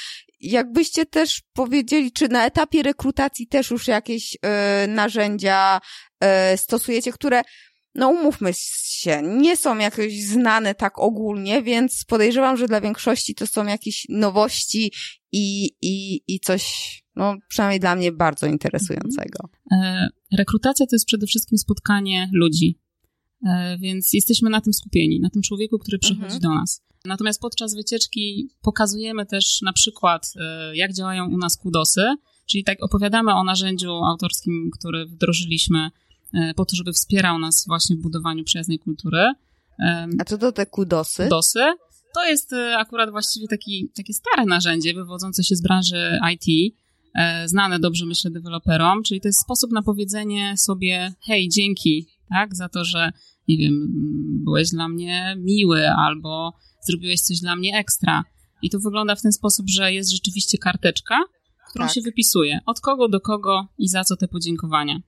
[0.41, 5.81] jakbyście też powiedzieli, czy na etapie rekrutacji też już jakieś e, narzędzia
[6.21, 7.43] e, stosujecie, które
[7.95, 13.47] no umówmy się, nie są jakoś znane tak ogólnie, więc podejrzewam, że dla większości to
[13.47, 14.93] są jakieś nowości
[15.38, 16.62] i, i, i coś,
[17.16, 19.49] no przynajmniej dla mnie bardzo interesującego.
[19.72, 22.79] E, Rekrutacja to jest przede wszystkim spotkanie ludzi,
[23.46, 26.40] E, więc jesteśmy na tym skupieni, na tym człowieku, który przychodzi Mhm.
[26.40, 26.83] do nas.
[27.05, 32.07] Natomiast podczas wycieczki pokazujemy też na przykład, e, jak działają u nas kudosy,
[32.46, 35.90] czyli tak opowiadamy o narzędziu autorskim, który wdrożyliśmy
[36.57, 39.33] po to, żeby wspierał nas właśnie w budowaniu przyjaznej kultury.
[40.18, 41.22] A co to te kudosy?
[41.25, 41.64] Kudosy
[42.17, 46.75] to jest e, akurat właściwie taki, takie stare narzędzie wywodzące się z branży IT,
[47.15, 52.57] e, znane dobrze myślę deweloperom, czyli to jest sposób na powiedzenie sobie hej, dzięki, tak,
[52.57, 53.11] za to, że
[53.49, 53.87] nie wiem,
[54.45, 56.53] byłeś dla mnie miły albo
[56.89, 58.25] zrobiłeś coś dla mnie ekstra.
[58.63, 61.19] I to wygląda w ten sposób, że jest rzeczywiście karteczka,
[61.71, 61.95] którą Tak.
[61.95, 62.61] się wypisuje.
[62.67, 65.01] Od kogo do kogo i za co te podziękowania.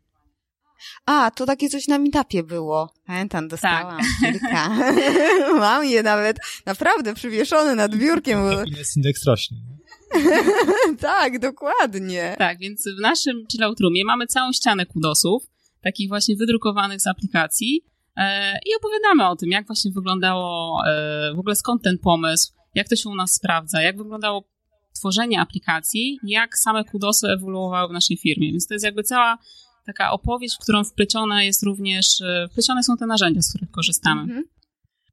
[1.07, 2.93] A, to takie coś na meetupie było.
[3.07, 4.69] Pamiętam, dostałam kilka.
[5.59, 6.37] Mam je nawet
[6.67, 8.43] naprawdę przywieszone nad biurkiem.
[8.43, 8.57] Bo...
[8.57, 9.57] Happiness Index rośnie.
[9.57, 9.79] nie?
[11.01, 12.35] tak, dokładnie.
[12.39, 15.43] Tak, więc w naszym chillout roomie mamy całą ścianę kudosów,
[15.83, 17.85] takich właśnie wydrukowanych z aplikacji
[18.17, 22.89] e, i opowiadamy o tym, jak właśnie wyglądało, e, w ogóle skąd ten pomysł, jak
[22.89, 24.45] to się u nas sprawdza, jak wyglądało
[24.99, 28.51] tworzenie aplikacji, jak same kudosy ewoluowały w naszej firmie.
[28.51, 29.39] Więc to jest jakby cała
[29.89, 34.23] taka opowieść, w którą wplecione jest również, e, wplecione są te narzędzia, z których korzystamy.
[34.23, 34.45] Mhm.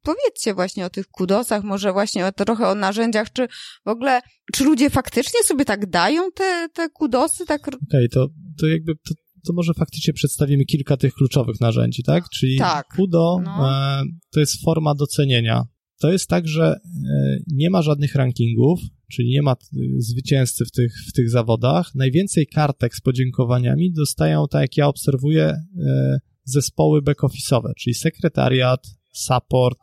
[0.03, 3.47] Powiedzcie właśnie o tych kudosach, może właśnie o, trochę o narzędziach, czy
[3.85, 4.21] w ogóle,
[4.53, 8.27] czy ludzie faktycznie sobie tak dają te, te kudosy, tak Okej, to,
[8.59, 9.13] to jakby to,
[9.47, 12.29] to może faktycznie przedstawimy kilka tych kluczowych narzędzi, tak?
[12.29, 12.87] Czyli Tak.
[12.95, 13.71] PUDO No.
[13.71, 15.63] e, to jest forma docenienia.
[15.99, 18.79] To jest tak, że e, nie ma żadnych rankingów,
[19.11, 19.55] czyli nie ma e,
[19.97, 21.95] zwycięzcy w tych, w tych zawodach.
[21.95, 29.79] Najwięcej kartek z podziękowaniami dostają, tak jak ja obserwuję, e, zespoły back-office'owe, czyli sekretariat, support,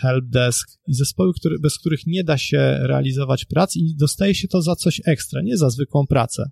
[0.00, 4.62] helpdesk i zespoły, które, bez których nie da się realizować prac i dostaje się to
[4.62, 6.50] za coś ekstra, nie za zwykłą pracę.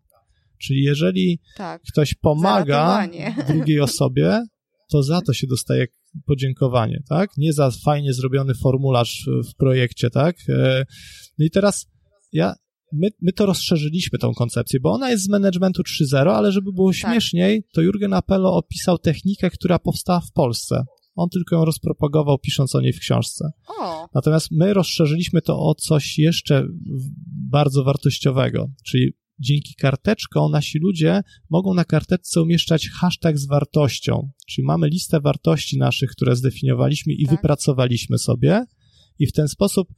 [0.58, 1.82] Czyli jeżeli tak.
[1.82, 3.08] ktoś pomaga
[3.48, 4.42] drugiej osobie,
[4.88, 5.86] to za to się dostaje
[6.26, 7.30] podziękowanie, tak?
[7.36, 10.36] Nie za fajnie zrobiony formularz w projekcie, tak?
[10.48, 10.84] E,
[11.38, 11.86] No i teraz
[12.32, 12.54] ja,
[12.92, 16.92] my, my to rozszerzyliśmy, tą koncepcję, bo ona jest z managementu 3.0, ale żeby było
[16.92, 20.84] śmieszniej, to Jurgen Apello opisał technikę, która powstała w Polsce.
[21.14, 23.50] On tylko ją rozpropagował, pisząc o niej w książce.
[23.80, 24.08] O.
[24.14, 26.66] Natomiast my rozszerzyliśmy to o coś jeszcze
[27.50, 31.20] bardzo wartościowego, czyli dzięki karteczkom nasi ludzie
[31.50, 37.24] mogą na karteczce umieszczać hashtag z wartością, czyli mamy listę wartości naszych, które zdefiniowaliśmy i
[37.24, 37.36] tak.
[37.36, 38.64] wypracowaliśmy sobie
[39.18, 39.88] i w ten sposób,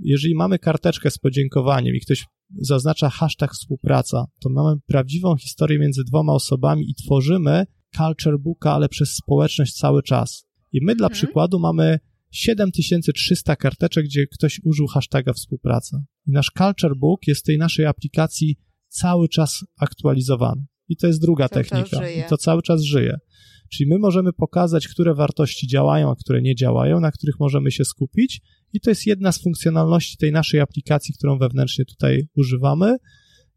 [0.00, 2.26] jeżeli mamy karteczkę z podziękowaniem i ktoś
[2.60, 8.88] zaznacza hashtag współpraca, to mamy prawdziwą historię między dwoma osobami i tworzymy culture booka, ale
[8.88, 10.46] przez społeczność cały czas.
[10.72, 11.14] I my dla mhm.
[11.14, 11.98] przykładu mamy
[12.30, 16.04] 7300 karteczek, gdzie ktoś użył hashtaga współpraca.
[16.26, 18.56] I nasz culture book jest w tej naszej aplikacji
[18.88, 20.66] cały czas aktualizowany.
[20.88, 22.10] I to jest druga cały technika.
[22.10, 23.18] I to cały czas żyje.
[23.68, 27.84] Czyli my możemy pokazać, które wartości działają, a które nie działają, na których możemy się
[27.84, 28.40] skupić.
[28.72, 32.96] I to jest jedna z funkcjonalności tej naszej aplikacji, którą wewnętrznie tutaj używamy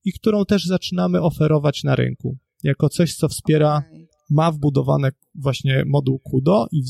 [0.06, 2.38] i którą też zaczynamy oferować na rynku.
[2.64, 4.08] Jako coś, co wspiera, okay.
[4.30, 6.88] ma wbudowane właśnie moduł KUDO i w,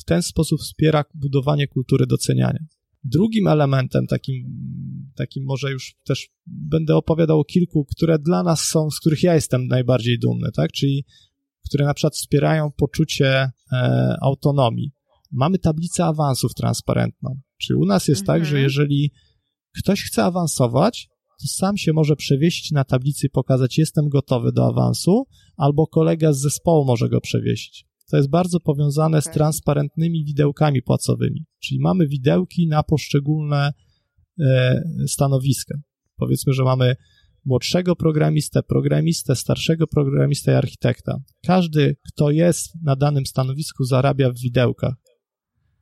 [0.00, 2.60] w ten sposób wspiera budowanie kultury doceniania.
[3.12, 4.44] Drugim elementem, takim,
[5.16, 9.34] takim może już też będę opowiadał o kilku, które dla nas są, z których ja
[9.34, 10.72] jestem najbardziej dumny, tak?
[10.72, 11.04] Czyli
[11.68, 14.90] które na przykład wspierają poczucie e, autonomii.
[15.32, 17.40] Mamy tablicę awansów transparentną.
[17.56, 18.38] Czyli u nas jest mhm.
[18.38, 18.64] tak, że mhm.
[18.64, 19.10] jeżeli
[19.78, 21.08] ktoś chce awansować,
[21.40, 26.32] to sam się może przewiesić na tablicy i pokazać, jestem gotowy do awansu, albo kolega
[26.32, 27.86] z zespołu może go przewiesić.
[28.10, 29.32] To jest bardzo powiązane okay.
[29.32, 33.72] z transparentnymi widełkami płacowymi, czyli mamy widełki na poszczególne
[34.40, 35.78] e, stanowiska.
[36.16, 36.96] Powiedzmy, że mamy
[37.44, 41.18] młodszego programistę, programistę, starszego programistę i architekta.
[41.46, 44.94] Każdy, kto jest na danym stanowisku, zarabia w widełkach.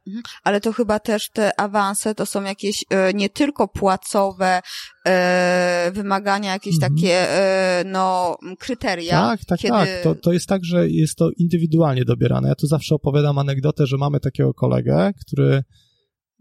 [0.07, 0.23] Mhm.
[0.43, 4.63] Ale to chyba też te awanse to są jakieś e, nie tylko płacowe
[5.07, 6.95] e, wymagania, jakieś mhm.
[6.95, 9.21] takie e, no kryteria.
[9.21, 9.73] Tak, tak, kiedy...
[9.73, 10.03] tak.
[10.03, 12.49] To, to jest tak, że jest to indywidualnie dobierane.
[12.49, 15.63] Ja tu zawsze opowiadam anegdotę, że mamy takiego kolegę, który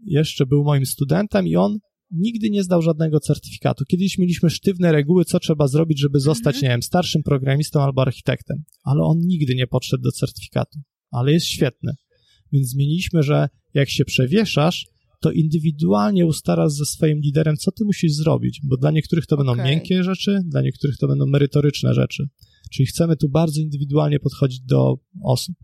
[0.06, 1.78] jeszcze był moim studentem i on
[2.10, 3.84] nigdy nie zdał żadnego certyfikatu.
[3.84, 6.62] Kiedyś mieliśmy sztywne reguły, co trzeba zrobić, żeby zostać, mhm.
[6.62, 10.78] nie wiem, starszym programistą albo architektem, ale on nigdy nie podszedł do certyfikatu.
[11.10, 11.92] Ale jest świetny.
[12.54, 14.86] Więc zmieniliśmy, że jak się przewieszasz,
[15.20, 19.46] to indywidualnie ustarasz ze swoim liderem, co ty musisz zrobić, bo dla niektórych to okay.
[19.46, 22.28] będą miękkie rzeczy, dla niektórych to będą merytoryczne rzeczy.
[22.72, 25.56] Czyli chcemy tu bardzo indywidualnie podchodzić do osób.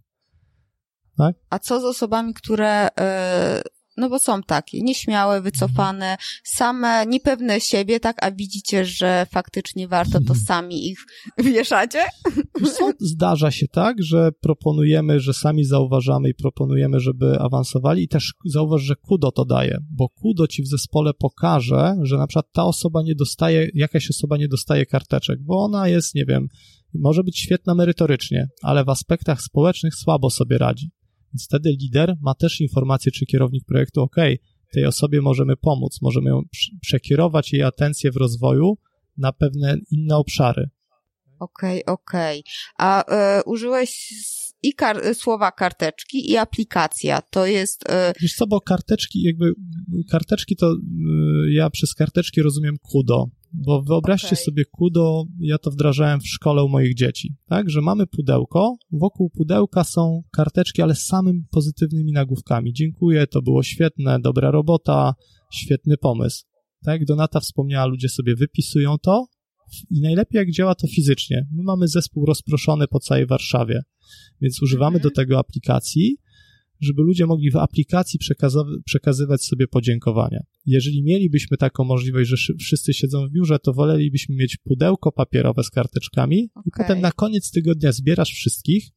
[1.17, 1.37] Tak?
[1.51, 8.01] A co z osobami, które yy no bo są takie, nieśmiałe, wycofane, same, niepewne siebie,
[8.01, 10.41] tak, a widzicie, że faktycznie warto, to mhm.
[10.41, 10.99] sami ich
[11.55, 12.05] wieszacie?
[12.79, 18.35] Co, zdarza się tak, że proponujemy, że sami zauważamy i proponujemy, żeby awansowali i też
[18.45, 22.65] zauważ, że kudo to daje, bo kudo ci w zespole pokaże, że na przykład ta
[22.65, 26.49] osoba nie dostaje, jakaś osoba nie dostaje karteczek, bo ona jest, nie wiem,
[26.95, 30.91] może być świetna merytorycznie, ale w aspektach społecznych słabo sobie radzi.
[31.35, 34.17] Więc wtedy lider ma też informację, czy kierownik projektu, OK,
[34.73, 36.43] tej osobie możemy pomóc, możemy ją
[36.81, 38.79] przekierować jej atencję w rozwoju
[39.17, 40.71] na pewne inne obszary.
[41.39, 42.41] Okej, okay, okej.
[42.41, 42.53] Okay.
[42.79, 44.13] A e, użyłeś
[44.63, 47.23] i kar słowa karteczki i aplikacja.
[47.23, 47.91] To jest.
[47.91, 48.13] E...
[48.21, 49.53] Wiesz co, bo karteczki, jakby
[50.11, 50.77] karteczki to e,
[51.53, 54.45] ja przez karteczki rozumiem kudo, bo wyobraźcie okay.
[54.45, 59.31] sobie kudo, ja to wdrażałem w szkole u moich dzieci, tak, że mamy pudełko, wokół
[59.31, 62.73] pudełka są karteczki, ale z samymi pozytywnymi nagłówkami.
[62.73, 65.15] Dziękuję, to było świetne, dobra robota,
[65.53, 66.45] świetny pomysł.
[66.85, 69.27] Tak jak Donata wspomniała, ludzie sobie wypisują to
[69.91, 71.47] i najlepiej jak działa to fizycznie.
[71.53, 73.81] My mamy zespół rozproszony po całej Warszawie,
[74.41, 75.03] więc używamy mhm.
[75.03, 76.17] do tego aplikacji,
[76.81, 78.19] żeby ludzie mogli w aplikacji
[78.85, 80.41] przekazywać sobie podziękowania.
[80.67, 85.71] Jeżeli mielibyśmy taką możliwość, że wszyscy siedzą w biurze, to wolelibyśmy mieć pudełko papierowe z
[85.71, 86.63] karteczkami okay.
[86.67, 88.91] i potem na koniec tygodnia zbierasz wszystkich,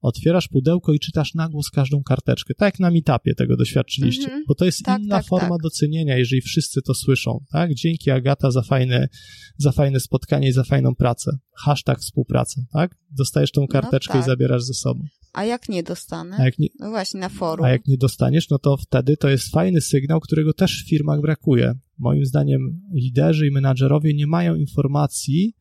[0.00, 2.54] otwierasz pudełko i czytasz na głos każdą karteczkę.
[2.54, 4.44] Tak jak na meetupie tego doświadczyliście, mm -hmm.
[4.48, 5.62] bo to jest tak, inna tak, forma tak.
[5.62, 7.74] docenienia, jeżeli wszyscy to słyszą, tak?
[7.74, 9.08] Dzięki Agata za fajne,
[9.56, 11.38] za fajne spotkanie i za fajną pracę.
[11.56, 12.96] Hashtag współpraca, tak?
[13.10, 15.04] Dostajesz tą no karteczkę no, i zabierasz ze sobą.
[15.32, 16.50] A jak nie dostanę?
[16.58, 17.66] Nie, no właśnie, na forum.
[17.66, 21.20] A jak nie dostaniesz, no to wtedy to jest fajny sygnał, którego też w firmach
[21.20, 21.74] brakuje.
[21.98, 25.54] Moim zdaniem liderzy i menadżerowie nie mają informacji,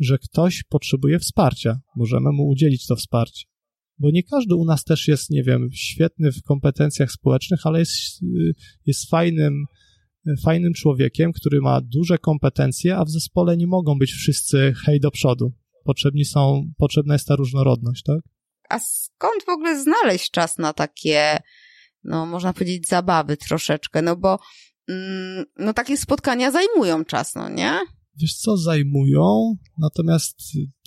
[0.00, 1.80] że ktoś potrzebuje wsparcia.
[1.96, 3.44] Możemy mu udzielić to wsparcie.
[3.98, 8.20] Bo nie każdy u nas też jest, nie wiem, świetny w kompetencjach społecznych, ale jest,
[8.86, 9.64] jest fajnym,
[10.42, 15.10] fajnym człowiekiem, który ma duże kompetencje, a w zespole nie mogą być wszyscy hej do
[15.10, 15.52] przodu.
[15.84, 18.20] Potrzebni są, potrzebna jest ta różnorodność, tak?
[18.68, 21.38] A skąd w ogóle znaleźć czas na takie,
[22.04, 24.02] no można powiedzieć, zabawy troszeczkę?
[24.02, 24.38] No bo
[24.88, 27.80] mm, no takie spotkania zajmują czas, no nie?
[28.16, 30.36] wiesz co, zajmują, natomiast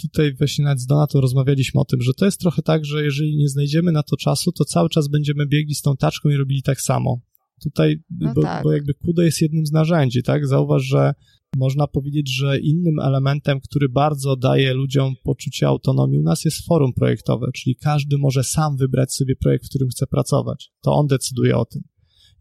[0.01, 3.37] tutaj właśnie nawet z Donatą rozmawialiśmy o tym, że to jest trochę tak, że jeżeli
[3.37, 6.63] nie znajdziemy na to czasu, to cały czas będziemy biegli z tą taczką i robili
[6.63, 7.19] tak samo.
[7.63, 8.63] Tutaj, no bo, tak.
[8.63, 10.47] bo jakby KUDO jest jednym z narzędzi, tak?
[10.47, 11.13] Zauważ, że
[11.55, 16.93] można powiedzieć, że innym elementem, który bardzo daje ludziom poczucie autonomii u nas jest forum
[16.93, 20.71] projektowe, czyli każdy może sam wybrać sobie projekt, w którym chce pracować.
[20.81, 21.81] To on decyduje o tym.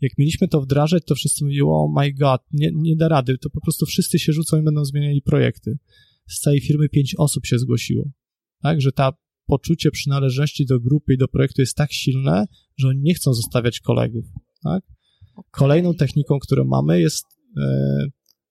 [0.01, 3.51] Jak mieliśmy to wdrażać, to wszyscy mówili, oh my god, nie, nie da rady, to
[3.51, 5.79] po prostu wszyscy się rzucą i będą zmieniali projekty.
[6.29, 8.11] Z całej firmy pięć osób się zgłosiło.
[8.63, 9.13] Tak, że ta
[9.47, 12.45] poczucie przynależności do grupy i do projektu jest tak silne,
[12.77, 14.25] że oni nie chcą zostawiać kolegów.
[14.63, 14.85] Tak?
[15.51, 17.25] Kolejną techniką, którą mamy jest
[17.57, 18.07] e,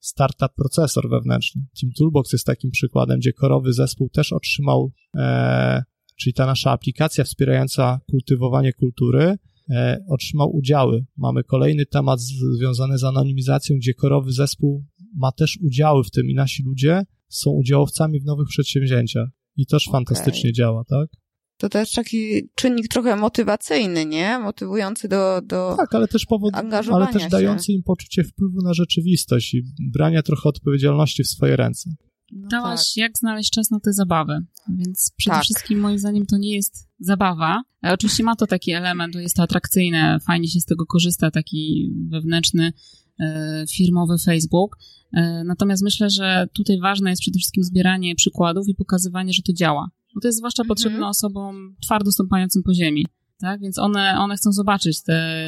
[0.06, 1.65] startup procesor wewnętrzny.
[1.82, 5.84] Team Toolbox jest takim przykładem, gdzie korowy zespół też otrzymał, e,
[6.15, 9.36] czyli ta nasza aplikacja wspierająca kultywowanie kultury,
[9.70, 11.06] e, otrzymał udziały.
[11.18, 12.20] Mamy kolejny temat
[12.60, 17.52] związany z anonimizacją, gdzie korowy zespół ma też udziały w tym i nasi ludzie są
[17.52, 19.30] udziałowcami w nowych przedsięwzięciach.
[19.58, 19.91] I też okay.
[19.91, 21.10] fantastycznie działa, tak?
[21.58, 24.39] To też taki czynnik trochę motywacyjny, nie?
[24.39, 26.54] Motywujący do, do Tak, ale też powód,
[26.91, 29.63] ale też dający im poczucie wpływu na rzeczywistość i
[29.94, 31.89] brania trochę odpowiedzialności w swoje ręce.
[32.32, 32.98] No Dałaś, tak.
[32.98, 34.39] jak znaleźć czas na te zabawy.
[34.78, 35.44] Więc przede tak.
[35.44, 37.62] wszystkim moim zdaniem to nie jest zabawa.
[37.86, 41.94] E, oczywiście ma to taki element, jest to atrakcyjne, fajnie się z tego korzysta, taki
[42.10, 42.74] wewnętrzny,
[43.20, 44.78] e, firmowy Facebook.
[45.13, 49.54] E, natomiast myślę, że tutaj ważne jest przede wszystkim zbieranie przykładów i pokazywanie, że to
[49.54, 50.67] działa bo to jest zwłaszcza mhm.
[50.67, 53.06] potrzebne osobom twardo stąpającym po ziemi,
[53.41, 53.62] tak?
[53.62, 55.39] Więc one, one chcą zobaczyć te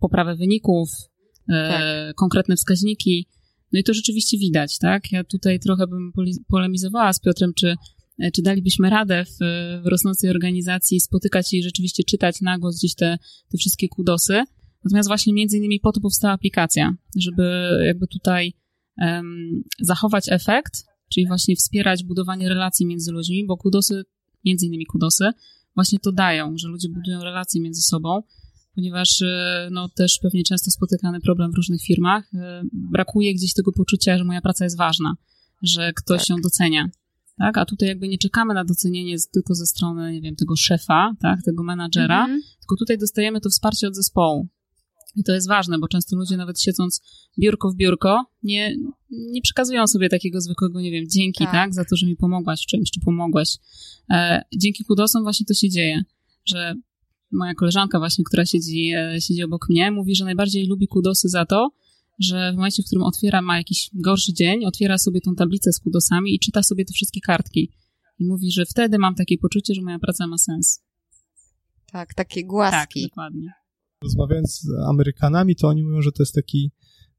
[0.00, 0.90] poprawę wyników,
[1.48, 2.14] e, tak.
[2.16, 3.28] konkretne wskaźniki,
[3.72, 5.12] no i to rzeczywiście widać, tak?
[5.12, 6.12] Ja tutaj trochę bym
[6.48, 7.76] polemizowała z Piotrem, czy,
[8.18, 9.36] e, czy dalibyśmy radę w,
[9.84, 13.18] w rosnącej organizacji spotykać się i rzeczywiście czytać na głos gdzieś te,
[13.50, 14.42] te wszystkie kudosy.
[14.84, 18.52] Natomiast właśnie między innymi po to powstała aplikacja, żeby jakby tutaj
[18.98, 20.84] um, zachować efekt,
[21.14, 24.04] czyli właśnie wspierać budowanie relacji między ludźmi, bo kudosy,
[24.44, 25.30] między innymi kudosy,
[25.74, 28.22] właśnie to dają, że ludzie budują relacje między sobą,
[28.74, 33.72] ponieważ e, no, też pewnie często spotykany problem w różnych firmach, e, brakuje gdzieś tego
[33.72, 35.14] poczucia, że moja praca jest ważna,
[35.62, 36.28] że ktoś tak.
[36.28, 36.88] ją docenia.
[37.38, 37.58] Tak?
[37.58, 41.42] A tutaj jakby nie czekamy na docenienie tylko ze strony, nie wiem, tego szefa, tak,
[41.42, 42.42] tego menadżera, mm -hmm.
[42.60, 44.48] tylko tutaj dostajemy to wsparcie od zespołu.
[45.16, 47.02] I to jest ważne, bo często ludzie nawet siedząc
[47.38, 48.76] biurko w biurko nie,
[49.10, 52.62] nie przekazują sobie takiego zwykłego, nie wiem, dzięki, tak, tak za to, że mi pomogłaś
[52.62, 53.56] w czymś, czy pomogłaś.
[54.10, 56.02] E, dzięki kudosom właśnie to się dzieje,
[56.44, 56.74] że
[57.32, 61.46] moja koleżanka właśnie, która siedzi, e, siedzi obok mnie, mówi, że najbardziej lubi kudosy za
[61.46, 61.70] to,
[62.20, 65.80] że w momencie, w którym otwiera, ma jakiś gorszy dzień, otwiera sobie tą tablicę z
[65.80, 67.72] kudosami i czyta sobie te wszystkie kartki.
[68.18, 70.82] I mówi, że wtedy mam takie poczucie, że moja praca ma sens.
[71.92, 73.02] Tak, takie głaski.
[73.02, 73.61] Tak, dokładnie
[74.02, 76.72] rozmawiając z Amerykanami, to oni mówią, że to jest taki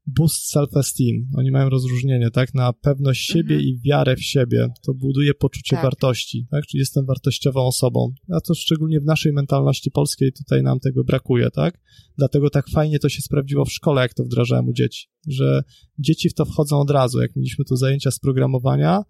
[0.06, 1.26] boost self-esteem.
[1.36, 3.60] Oni mają rozróżnienie, tak, na pewność siebie mhm.
[3.60, 4.68] i wiarę w siebie.
[4.86, 5.82] To buduje poczucie tak.
[5.82, 8.12] wartości, tak, czyli jestem wartościową osobą.
[8.32, 11.80] A to szczególnie w naszej mentalności polskiej tutaj nam tego brakuje, tak.
[12.18, 15.62] Dlatego tak fajnie to się sprawdziło w szkole, jak to wdrażałem u dzieci, że
[15.98, 17.20] dzieci w to wchodzą od razu.
[17.20, 19.02] Jak mieliśmy tu zajęcia z programowania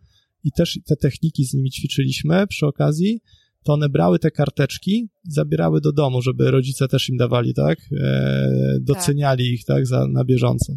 [0.45, 3.21] i też te techniki z nimi ćwiczyliśmy przy okazji,
[3.65, 7.79] to one brały te karteczki zabierały do domu, żeby rodzice też im dawali, tak?
[8.01, 9.53] E, doceniali tak.
[9.53, 10.73] ich, tak, za, na bieżąco.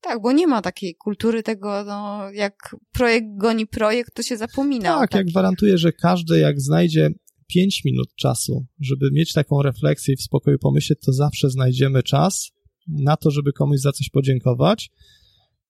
[0.00, 4.98] Tak, bo nie ma takiej kultury tego, no, jak projekt goni projekt, to się zapomina.
[4.98, 7.10] Tak, jak gwarantuję, że każdy jak znajdzie
[7.46, 12.50] 5 minut czasu, żeby mieć taką refleksję i w spokoju pomyśleć, to zawsze znajdziemy czas
[12.88, 14.90] na to, żeby komuś za coś podziękować.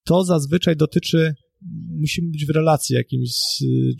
[0.04, 1.34] To zazwyczaj dotyczy
[2.00, 3.30] musimy być w relacji jakimś,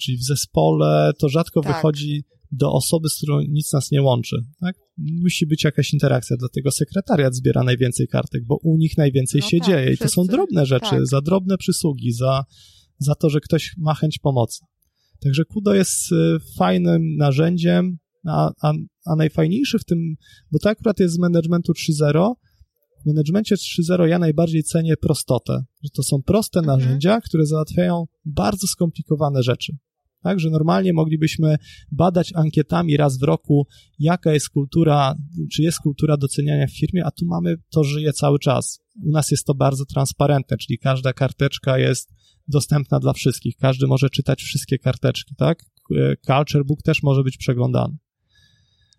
[0.02, 1.76] czyli w zespole, to rzadko tak.
[1.76, 4.36] wychodzi do osoby, z którą nic nas nie łączy.
[4.60, 4.76] Tak?
[4.98, 9.58] Musi być jakaś interakcja, dlatego sekretariat zbiera najwięcej kartek, bo u nich najwięcej no się
[9.58, 11.06] tak, dzieje i to są drobne rzeczy, tak.
[11.06, 12.44] za drobne przysługi, za,
[12.98, 14.64] za to, że ktoś ma chęć pomocy.
[15.20, 18.72] Także Kudo jest y, fajnym narzędziem, a, a,
[19.06, 20.14] a najfajniejszy w tym,
[20.52, 22.32] bo to akurat jest z managementu 3.0,
[23.02, 26.78] w managemencie 3.0 ja najbardziej cenię prostotę, że to są proste mhm.
[26.78, 29.76] narzędzia, które załatwiają bardzo skomplikowane rzeczy.
[30.22, 31.56] Tak, że normalnie moglibyśmy
[31.92, 33.66] badać ankietami raz w roku,
[33.98, 35.14] jaka jest kultura,
[35.52, 38.78] czy jest kultura doceniania w firmie, a tu mamy, to żyje cały czas.
[39.02, 42.10] U nas jest to bardzo transparentne, czyli każda karteczka jest
[42.48, 43.56] dostępna dla wszystkich.
[43.56, 45.64] Każdy może czytać wszystkie karteczki, tak?
[46.26, 47.96] Culture Book też może być przeglądany.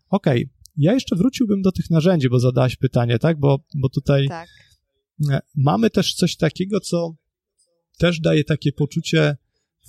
[0.10, 0.61] Okej, okay.
[0.78, 3.40] Ja jeszcze wróciłbym do tych narzędzi, bo zadałaś pytanie, tak?
[3.40, 4.50] Bo, bo tutaj tak.
[5.30, 7.15] E, mamy też coś takiego, co
[7.98, 9.38] też daje takie poczucie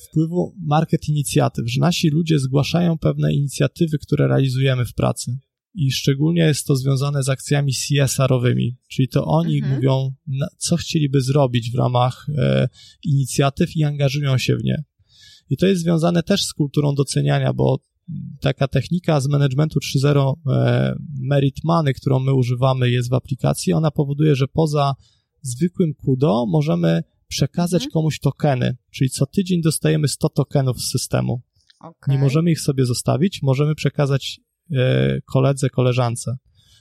[0.09, 5.39] wpływu market inicjatyw, że nasi ludzie zgłaszają pewne inicjatywy, które realizujemy w pracy.
[5.75, 9.75] i szczególnie jest to związane z akcjami CSR-owymi, czyli to oni mhm.
[9.75, 10.15] mówią,
[10.59, 12.69] co chcieliby zrobić w ramach e,
[13.05, 14.85] inicjatyw i angażują się w nie.
[15.51, 17.81] I to jest związane też z kulturą doceniania, bo
[18.41, 23.91] taka technika z managementu 3.0 e, Merit Money, którą my używamy, jest w aplikacji, ona
[23.91, 24.95] powoduje, że poza
[25.43, 27.93] zwykłym kudo możemy przekazać mhm.
[27.93, 31.43] komuś tokeny, czyli co tydzień dostajemy 100 tokenów z systemu.
[31.81, 32.15] Okay.
[32.15, 34.41] Nie możemy ich sobie zostawić, możemy przekazać
[34.73, 36.37] e, koledze, koleżance.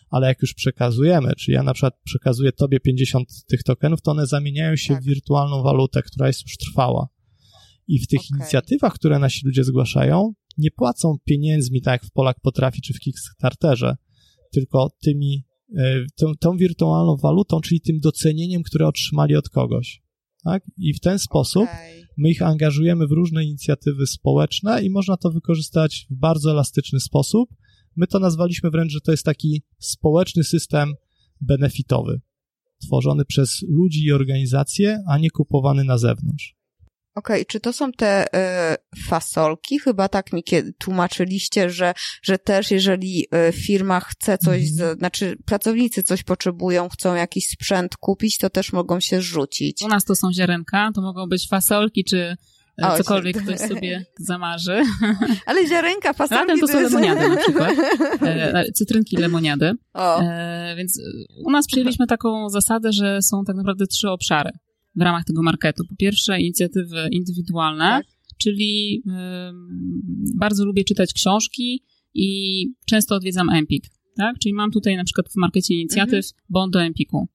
[0.10, 4.28] Ale jak już przekazujemy, czyli ja na przykład przekazuję tobie 50 tych tokenów, to one
[4.28, 5.04] zamieniają się tak.
[5.04, 7.08] w wirtualną walutę, która jest już trwała.
[7.88, 8.40] I w tych okay.
[8.40, 13.00] inicjatywach, które nasi ludzie zgłaszają, nie płacą pieniędzmi, tak jak w Polak potrafi, czy w
[13.00, 13.96] Kickstarterze,
[14.52, 15.46] tylko tymi,
[15.78, 20.02] e, tą, tą wirtualną walutą, czyli tym docenieniem, które otrzymali od kogoś.
[20.44, 20.64] Tak?
[20.78, 22.08] I w ten sposób okay.
[22.18, 27.50] my ich angażujemy w różne inicjatywy społeczne i można to wykorzystać w bardzo elastyczny sposób.
[27.96, 30.94] My to nazwaliśmy wręcz, że to jest taki społeczny system
[31.42, 32.22] benefitowy,
[32.88, 36.61] tworzony przez ludzi i organizacje, a nie kupowany na zewnątrz.
[37.16, 39.80] Okej, okay, czy to są te y, fasolki?
[39.80, 40.44] Chyba tak mi
[40.80, 41.94] tłumaczyliście, że,
[42.24, 44.68] że też jeżeli y, firma chce coś, mm.
[44.68, 49.82] z, znaczy pracownicy coś potrzebują, chcą jakiś sprzęt kupić, to też mogą się rzucić.
[49.82, 52.38] U nas to są ziarenka, to mogą być fasolki, czy
[52.82, 53.42] o, cokolwiek się...
[53.42, 54.84] ktoś sobie zamarzy.
[55.46, 56.46] Ale ziarenka, fasolki...
[56.48, 57.72] Latem to są lemoniady na przykład.
[58.22, 59.72] E, cytrynki lemoniady.
[59.94, 60.22] O.
[60.22, 61.00] E, więc
[61.46, 64.52] u nas przyjęliśmy taką zasadę, że są tak naprawdę trzy obszary
[64.96, 65.84] w ramach tego marketu.
[65.90, 68.06] Po pierwsze, inicjatywy indywidualne, tak.
[68.38, 69.12] czyli y,
[70.38, 71.84] bardzo lubię czytać książki
[72.14, 73.84] i często odwiedzam Empik.
[74.18, 74.40] Tak?
[74.40, 76.46] Czyli mam tutaj na przykład w markecie inicjatyw mhm.
[76.50, 77.28] Bond do Empiku.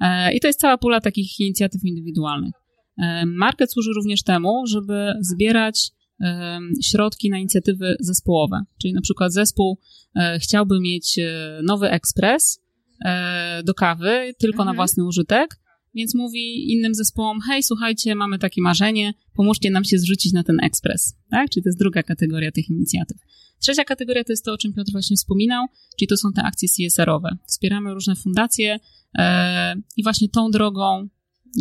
[0.00, 2.54] E, I to jest cała pula takich inicjatyw indywidualnych.
[2.98, 5.90] E, market służy również temu, żeby zbierać
[6.20, 8.60] e, środki na inicjatywy zespołowe.
[8.82, 9.78] Czyli na przykład zespół
[10.16, 12.62] e, chciałby mieć e, nowy ekspres
[13.04, 14.66] e, do kawy tylko mhm.
[14.66, 15.60] na własny użytek,
[15.96, 20.56] więc mówi innym zespołom, hej, słuchajcie, mamy takie marzenie, pomóżcie nam się zrzucić na ten
[20.62, 21.50] ekspres, tak?
[21.50, 23.18] Czyli to jest druga kategoria tych inicjatyw.
[23.60, 25.66] Trzecia kategoria to jest to, o czym Piotr właśnie wspominał,
[25.98, 27.36] czyli to są te akcje CSR-owe.
[27.46, 28.78] Wspieramy różne fundacje
[29.18, 31.08] e, i właśnie tą drogą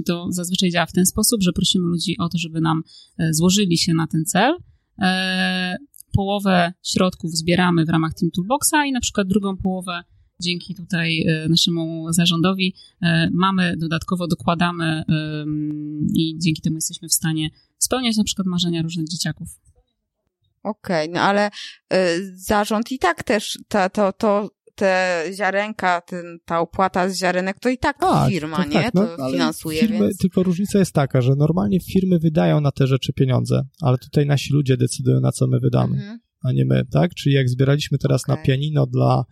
[0.05, 2.83] to zazwyczaj działa w ten sposób, że prosimy ludzi o to, żeby nam
[3.17, 4.57] e, złożyli się na ten cel.
[5.01, 5.77] E,
[6.13, 10.03] połowę środków zbieramy w ramach Team Toolboxa i na przykład drugą połowę
[10.41, 15.03] dzięki tutaj e, naszemu zarządowi e, mamy, dodatkowo dokładamy
[16.15, 19.49] i dzięki temu jesteśmy w stanie spełniać na przykład marzenia różnych dzieciaków.
[20.63, 21.49] Okej, okay, no ale
[22.33, 27.69] zarząd i tak też to, to, to te ziarenka, ten, ta opłata z ziarenek, to
[27.69, 28.83] i tak, tak firma, tak, nie?
[28.83, 30.17] Tak, no, to finansuje, firmy, więc...
[30.17, 34.53] Tylko różnica jest taka, że normalnie firmy wydają na te rzeczy pieniądze, ale tutaj nasi
[34.53, 36.19] ludzie decydują, na co my wydamy, mhm.
[36.41, 37.13] a nie my, tak?
[37.13, 38.35] Czyli jak zbieraliśmy teraz okay.
[38.35, 39.23] na pianino dla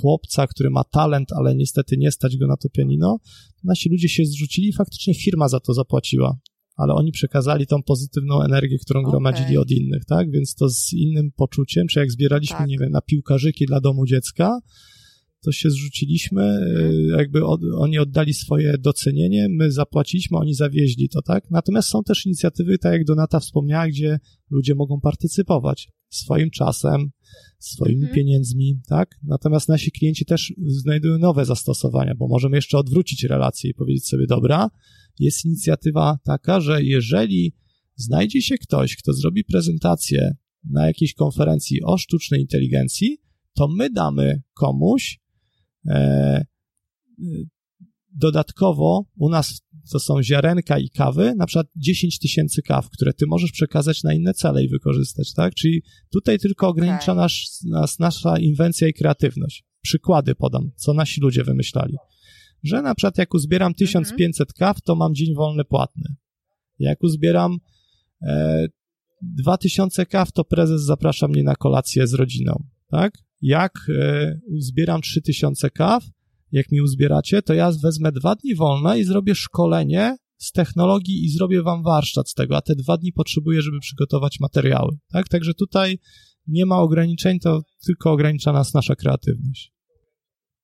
[0.00, 3.18] chłopca, który ma talent, ale niestety nie stać go na to pianino,
[3.64, 6.38] nasi ludzie się zrzucili i faktycznie firma za to zapłaciła.
[6.76, 9.10] Ale oni przekazali tą pozytywną energię, którą okay.
[9.10, 10.30] gromadzili od innych, tak?
[10.30, 12.68] Więc to z innym poczuciem, czy jak zbieraliśmy, tak.
[12.68, 14.58] nie wiem, na piłkarzyki dla domu dziecka,
[15.44, 17.08] to się zrzuciliśmy, mhm.
[17.18, 21.50] jakby od, oni oddali swoje docenienie, my zapłaciliśmy, oni zawieźli to, tak?
[21.50, 24.18] Natomiast są też inicjatywy, tak jak Donata wspomniała, gdzie
[24.50, 27.10] ludzie mogą partycypować swoim czasem,
[27.64, 28.14] swoimi mhm.
[28.14, 29.18] pieniędzmi, tak?
[29.22, 34.26] Natomiast nasi klienci też znajdują nowe zastosowania, bo możemy jeszcze odwrócić relacje i powiedzieć sobie,
[34.26, 34.70] dobra,
[35.18, 37.54] jest inicjatywa taka, że jeżeli
[37.96, 40.36] znajdzie się ktoś, kto zrobi prezentację
[40.70, 43.18] na jakiejś konferencji o sztucznej inteligencji,
[43.54, 45.20] to my damy komuś
[45.88, 46.46] e,
[48.14, 53.26] dodatkowo u nas to są ziarenka i kawy, na przykład 10 tysięcy kaw, które ty
[53.26, 55.54] możesz przekazać na inne cele i wykorzystać, tak?
[55.54, 55.82] Czyli
[56.12, 57.16] tutaj tylko ogranicza tak.
[57.16, 59.64] nas, nas nasza inwencja i kreatywność.
[59.82, 61.96] Przykłady podam, co nasi ludzie wymyślali.
[62.62, 64.54] Że na przykład jak uzbieram 1500 mhm.
[64.58, 66.14] kaw, to mam dzień wolny płatny.
[66.78, 67.58] Jak uzbieram
[68.22, 68.66] e,
[69.22, 73.18] 2000 kaw, to prezes zaprasza mnie na kolację z rodziną, tak?
[73.42, 76.04] Jak e, uzbieram 3000 kaw,
[76.52, 81.28] jak mi uzbieracie, to ja wezmę dwa dni wolne i zrobię szkolenie z technologii i
[81.30, 84.98] zrobię wam warsztat z tego, a te dwa dni potrzebuję, żeby przygotować materiały.
[85.12, 85.28] Tak?
[85.28, 85.98] Także tutaj
[86.46, 89.72] nie ma ograniczeń, to tylko ogranicza nas nasza kreatywność.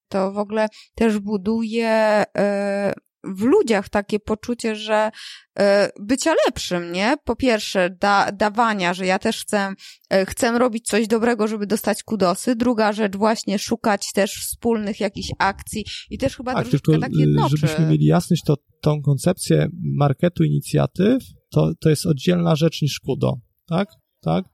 [0.09, 5.11] To w ogóle też buduje y, w ludziach takie poczucie, że
[5.59, 7.17] e, bycia lepszym, nie?
[7.25, 9.75] Po pierwsze, da, dawania, że ja też chcę,
[10.11, 12.57] e, chcę robić coś dobrego, żeby dostać kudosy.
[12.57, 17.15] Druga rzecz, właśnie szukać też wspólnych jakichś akcji i też chyba tak, troszeczkę tylko, tak
[17.15, 17.57] jednoczy.
[17.57, 23.35] Żebyśmy mieli jasność, to tą koncepcję marketu inicjatyw to, to jest oddzielna rzecz niż kudo,
[23.67, 23.89] tak?
[24.29, 24.45] Tak?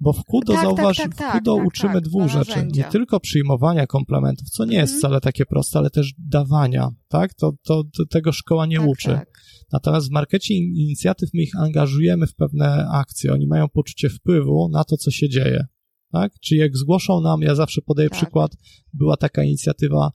[0.00, 2.68] Bo w KUDO, tak, zauważ, tak, tak, w KUDO tak, uczymy tak, dwóch rzeczy.
[2.72, 4.98] Nie tylko przyjmowania komplementów, co nie jest Mhm.
[4.98, 7.34] wcale takie proste, ale też dawania, tak?
[7.34, 9.08] To, to, to tego szkoła nie tak, uczy.
[9.08, 9.28] Tak.
[9.72, 13.32] Natomiast w markecie in- inicjatyw my ich angażujemy w pewne akcje.
[13.32, 15.66] Oni mają poczucie wpływu na to, co się dzieje.
[16.12, 16.32] Tak?
[16.40, 18.18] Czyli jak zgłoszą nam, ja zawsze podaję Tak.
[18.18, 18.52] przykład,
[18.92, 20.10] była taka inicjatywa,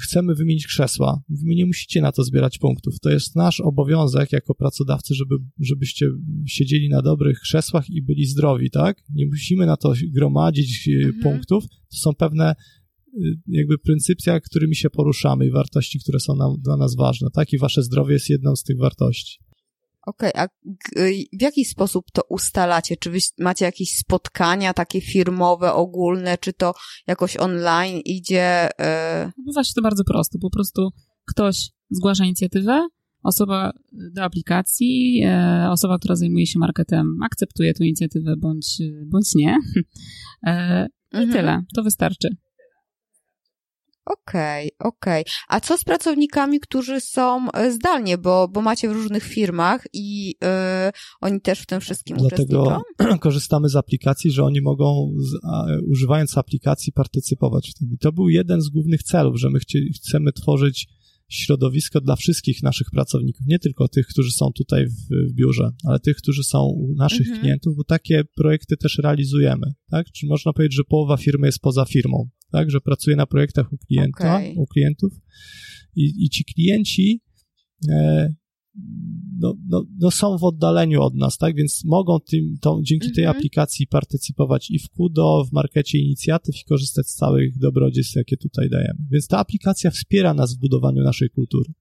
[0.00, 1.22] chcemy wymienić krzesła.
[1.28, 3.00] Mówimy, nie musicie na to zbierać punktów.
[3.00, 6.06] To jest nasz obowiązek jako pracodawcy, żeby, żebyście
[6.46, 9.02] siedzieli na dobrych krzesłach i byli zdrowi, tak?
[9.14, 11.22] Nie musimy na to gromadzić e, Mhm.
[11.22, 11.64] punktów.
[11.68, 12.54] To są pewne
[13.18, 17.52] y, jakby pryncypia, którymi się poruszamy i wartości, które są nam, dla nas ważne, tak?
[17.52, 19.38] I wasze zdrowie jest jedną z tych wartości.
[20.06, 22.96] Okej, a g- w jaki sposób to ustalacie?
[22.96, 26.74] Czy wy macie jakieś spotkania takie firmowe, ogólne, czy to
[27.06, 28.68] jakoś online idzie?
[28.80, 30.38] e, Bywa się to bardzo prosto.
[30.38, 30.90] Po prostu
[31.26, 32.86] ktoś zgłasza inicjatywę,
[33.22, 39.56] osoba do aplikacji, e, osoba, która zajmuje się marketem, akceptuje tę inicjatywę bądź, bądź nie.
[40.46, 41.32] E, I mhm.
[41.32, 41.62] tyle.
[41.74, 42.28] To wystarczy.
[44.06, 45.24] Okej, okej.
[45.48, 50.34] A co z pracownikami, którzy są e, zdalnie, bo, bo macie w różnych firmach i
[50.44, 53.18] e, oni też w tym wszystkim Dlatego uczestniczą?
[53.26, 57.88] korzystamy z aplikacji, że oni mogą, z, a, używając aplikacji, partycypować w tym.
[57.92, 60.88] I to był jeden z głównych celów, że my chcie, chcemy tworzyć
[61.28, 66.16] środowisko dla wszystkich naszych pracowników, nie tylko tych, którzy są tutaj w, biurze, ale tych,
[66.16, 67.40] którzy są u naszych Mhm.
[67.40, 70.06] klientów, bo takie projekty też realizujemy, tak?
[70.10, 72.70] Czy można powiedzieć, że połowa firmy jest poza firmą, tak?
[72.70, 74.54] Że pracuje na projektach u klienta, Okej.
[74.56, 75.12] u klientów
[75.96, 77.20] i, i ci klienci
[77.88, 78.34] e,
[79.38, 81.56] no, no, no są w oddaleniu od nas, tak?
[81.56, 83.36] Więc mogą tym, tą, dzięki tej Mhm.
[83.38, 88.70] aplikacji partycypować i w KUDO, w markecie inicjatyw i korzystać z całych dobrodziejstw, jakie tutaj
[88.70, 88.98] dajemy.
[89.10, 91.72] Więc ta aplikacja wspiera nas w budowaniu naszej kultury.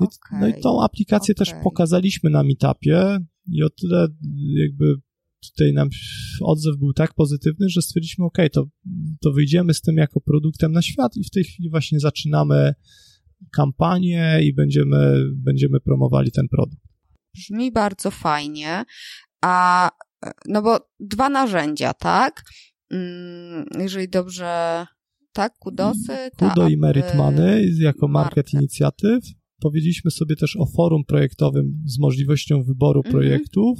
[0.00, 1.62] No i- No i tą aplikację też Okej.
[1.62, 3.18] pokazaliśmy na meetupie
[3.52, 4.08] i o tyle
[4.56, 4.94] jakby
[5.52, 5.88] tutaj nam
[6.40, 8.66] odzew był tak pozytywny, że stwierdziliśmy, ok, to,
[9.22, 12.74] to wyjdziemy z tym jako produktem na świat i w tej chwili właśnie zaczynamy
[13.52, 16.82] kampanię i będziemy, będziemy promowali ten produkt.
[17.34, 18.84] Brzmi bardzo fajnie.
[19.42, 19.90] A
[20.48, 22.42] no bo dwa narzędzia, tak?
[22.90, 24.86] Mm, Jeżeli dobrze.
[25.32, 26.30] Tak, kudosy.
[26.36, 28.36] ta Kudo i app- Merit Money jako Market.
[28.36, 29.24] market inicjatyw.
[29.60, 33.12] Powiedzieliśmy sobie też o forum projektowym z możliwością wyboru Mhm.
[33.12, 33.78] projektów,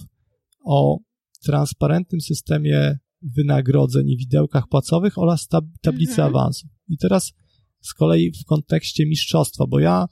[0.64, 0.98] o
[1.44, 6.28] transparentnym systemie wynagrodzeń i widełkach płacowych oraz tab tablicy Mhm.
[6.28, 6.70] awansów.
[6.88, 7.32] I teraz
[7.80, 10.06] z kolei w kontekście mistrzostwa, bo ja,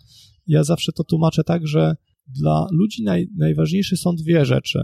[0.47, 1.95] ja zawsze to tłumaczę tak, że
[2.27, 4.79] dla ludzi naj, najważniejsze są dwie rzeczy.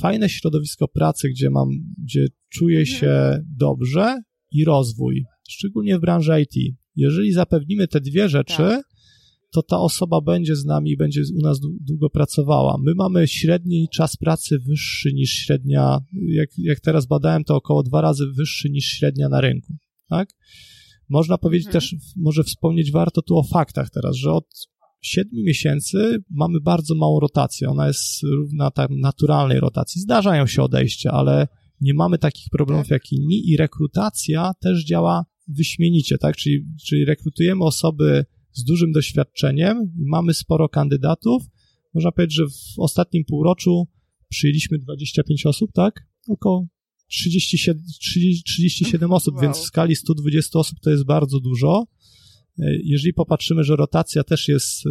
[0.00, 1.68] Fajne środowisko pracy, gdzie mam,
[2.04, 2.98] gdzie czuję Mhm.
[2.98, 4.22] się dobrze
[4.52, 6.76] i rozwój, szczególnie w branży IT.
[6.96, 8.84] Jeżeli zapewnimy te dwie rzeczy, Tak.
[9.52, 12.78] to ta osoba będzie z nami i będzie u nas dłu- długo pracowała.
[12.84, 18.00] My mamy średni czas pracy wyższy niż średnia, jak, jak teraz badałem, to około dwa
[18.00, 19.76] razy wyższy niż średnia na rynku,
[20.08, 20.28] tak?
[21.10, 21.80] Można powiedzieć Mhm.
[21.80, 24.46] też, może wspomnieć warto tu o faktach teraz, że od
[25.00, 27.68] siedmiu miesięcy mamy bardzo małą rotację.
[27.68, 30.00] Ona jest równa tak naturalnej rotacji.
[30.00, 31.48] Zdarzają się odejścia, ale
[31.80, 32.90] nie mamy takich problemów Tak.
[32.90, 36.36] jak inni i rekrutacja też działa wyśmienicie, tak?
[36.36, 41.42] Czyli, czyli rekrutujemy osoby z dużym doświadczeniem i mamy sporo kandydatów.
[41.94, 43.88] Można powiedzieć, że w ostatnim półroczu
[44.28, 46.06] przyjęliśmy 25 osób, tak?
[46.28, 46.66] Około
[47.10, 49.42] 37, 30, 37 osób, Wow.
[49.42, 51.84] więc w skali 120 osób to jest bardzo dużo.
[52.58, 54.90] E, Jeżeli popatrzymy, że rotacja też jest e,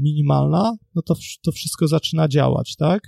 [0.00, 3.02] minimalna, no to, to wszystko zaczyna działać, tak?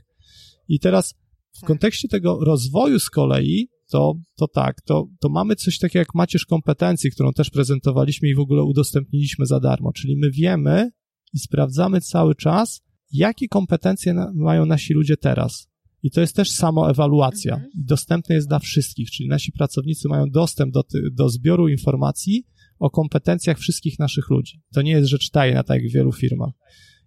[0.69, 1.15] I teraz
[1.57, 1.69] w Tak.
[1.69, 6.47] kontekście tego rozwoju z kolei, to, to tak, to, to mamy coś takiego jak macierz
[6.47, 10.91] kompetencji, którą też prezentowaliśmy i w ogóle udostępniliśmy za darmo, czyli my wiemy
[11.35, 12.81] i sprawdzamy cały czas,
[13.13, 15.69] jakie kompetencje mają nasi ludzie teraz.
[16.03, 17.55] I to jest też samoewaluacja.
[17.55, 17.71] Mhm.
[17.75, 20.83] I dostępne jest dla wszystkich, czyli nasi pracownicy mają dostęp do,
[21.13, 22.47] do zbioru informacji
[22.79, 24.61] o kompetencjach wszystkich naszych ludzi.
[24.75, 26.53] To nie jest rzecz tajna, tak jak w wielu firmach.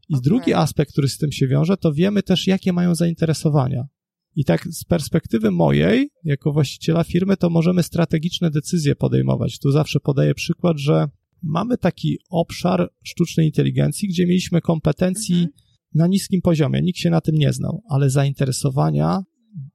[0.09, 0.23] I Okej.
[0.23, 3.87] drugi aspekt, który z tym się wiąże, to wiemy też, jakie mają zainteresowania.
[4.35, 9.59] I tak z perspektywy mojej, jako właściciela firmy, to możemy strategiczne decyzje podejmować.
[9.59, 11.07] Tu zawsze podaję przykład, że
[11.43, 15.51] mamy taki obszar sztucznej inteligencji, gdzie mieliśmy kompetencji Mhm.
[15.93, 16.81] Na niskim poziomie.
[16.81, 19.19] Nikt się na tym nie znał, ale zainteresowania,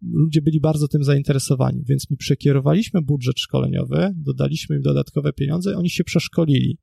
[0.03, 5.75] ludzie byli bardzo tym zainteresowani, więc my przekierowaliśmy budżet szkoleniowy, dodaliśmy im dodatkowe pieniądze i
[5.75, 6.79] oni się przeszkolili.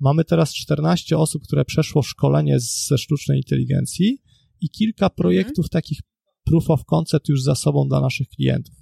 [0.00, 4.22] Mamy teraz 14 osób, które przeszło szkolenie ze sztucznej inteligencji
[4.60, 5.98] i kilka projektów takich
[6.44, 8.74] proof of concept już za sobą dla naszych klientów.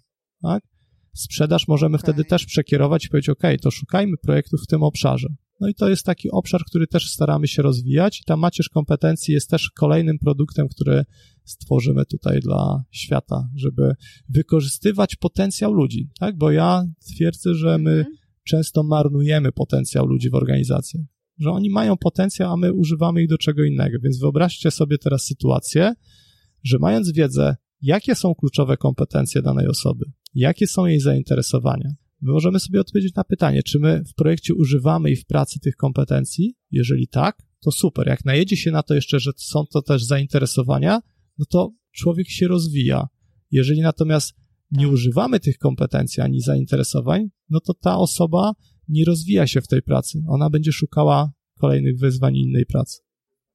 [0.43, 0.70] Tak?
[1.15, 2.03] Sprzedaż możemy Okej.
[2.03, 5.29] wtedy też przekierować i powiedzieć, OK, to szukajmy projektów w tym obszarze.
[5.61, 8.21] No i to jest taki obszar, który też staramy się rozwijać.
[8.21, 11.05] I ta macierz kompetencji jest też kolejnym produktem, który
[11.45, 13.95] stworzymy tutaj dla świata, żeby
[14.29, 16.39] wykorzystywać potencjał ludzi, tak?
[16.39, 16.85] Bo ja
[17.15, 18.17] twierdzę, że my mhm.
[18.45, 21.05] często marnujemy potencjał ludzi w organizacjach,
[21.39, 23.99] że oni mają potencjał, a my używamy ich do czego innego.
[24.03, 25.95] Więc wyobraźcie sobie teraz sytuację,
[26.63, 30.05] że mając wiedzę, jakie są kluczowe kompetencje danej osoby,
[30.35, 35.11] jakie są jej zainteresowania, my możemy sobie odpowiedzieć na pytanie, czy my w projekcie używamy
[35.11, 36.55] i w pracy tych kompetencji.
[36.71, 38.07] Jeżeli tak, to super.
[38.07, 41.01] Jak najedzie się na to jeszcze, że są to też zainteresowania,
[41.39, 43.09] no to człowiek się rozwija.
[43.51, 44.35] Jeżeli natomiast
[44.71, 44.93] nie tak.
[44.93, 48.53] używamy tych kompetencji ani zainteresowań, no to ta osoba
[48.89, 50.23] nie rozwija się w tej pracy.
[50.29, 52.99] Ona będzie szukała kolejnych wyzwań innej pracy.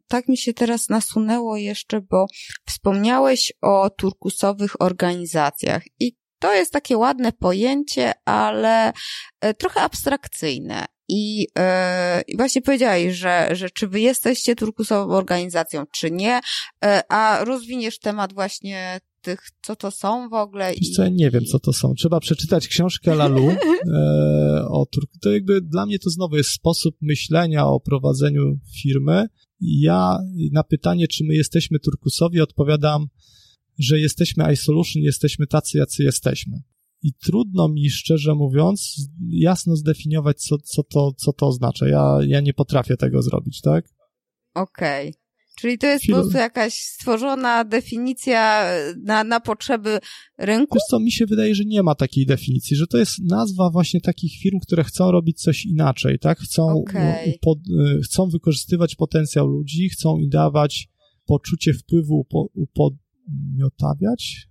[0.08, 2.26] Tak mi się teraz nasunęło jeszcze, bo
[2.66, 6.16] wspomniałeś o turkusowych organizacjach i
[6.46, 8.94] to jest takie ładne pojęcie, ale
[9.42, 10.86] e, trochę abstrakcyjne.
[11.10, 16.40] I yy, właśnie powiedziałeś, że, że czy wy jesteście turkusową organizacją, czy nie,
[16.84, 20.74] yy, a rozwiniesz temat właśnie tych, co to są w ogóle.
[20.74, 21.94] Wiesz co, ja nie wiem, co to są.
[21.94, 23.56] Trzeba przeczytać książkę Lalu e,
[24.70, 25.18] o Turku.
[25.22, 29.26] To jakby dla mnie to znowu jest sposób myślenia o prowadzeniu firmy.
[29.62, 30.18] Ja
[30.52, 33.08] na pytanie, czy my jesteśmy turkusowi, odpowiadam,
[33.80, 36.62] że jesteśmy iSolution, jesteśmy tacy, jacy jesteśmy.
[37.02, 38.96] I trudno mi, szczerze mówiąc,
[39.30, 41.88] jasno zdefiniować, co, co, to, co to oznacza.
[41.88, 43.86] Ja, ja nie potrafię tego zrobić, tak?
[44.54, 45.10] Okej.
[45.10, 45.26] Okay.
[45.60, 48.66] Czyli to jest po prostu jakaś stworzona definicja
[49.04, 50.00] na, na potrzeby
[50.38, 50.76] rynku?
[50.76, 54.02] Wiesz co, mi się wydaje, że nie ma takiej definicji, że to jest nazwa właśnie
[54.02, 56.40] takich firm, które chcą robić coś inaczej, tak?
[56.40, 57.34] Chcą, okay.
[57.36, 57.60] upod,
[57.98, 60.88] y, chcą wykorzystywać potencjał ludzi, chcą im dawać
[61.26, 62.28] poczucie wpływu,
[63.28, 64.48] upodmiotawiać,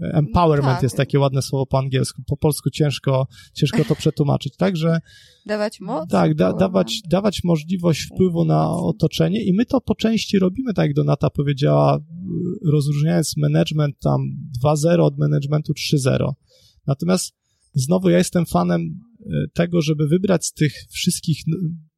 [0.00, 0.82] Empowerment tak.
[0.82, 2.22] jest takie ładne słowo po angielsku.
[2.26, 5.00] Po polsku ciężko, ciężko to przetłumaczyć, tak, że...
[5.46, 6.10] Dawać moc?
[6.10, 10.86] Tak, da, dawać, dawać możliwość wpływu na otoczenie i my to po części robimy, tak
[10.86, 11.98] jak Donata powiedziała,
[12.72, 14.20] rozróżniając management tam
[14.64, 16.32] 2.0 od managementu 3.0.
[16.86, 17.34] Natomiast
[17.74, 18.80] znowu ja jestem fanem
[19.20, 21.38] e, tego, żeby wybrać z tych wszystkich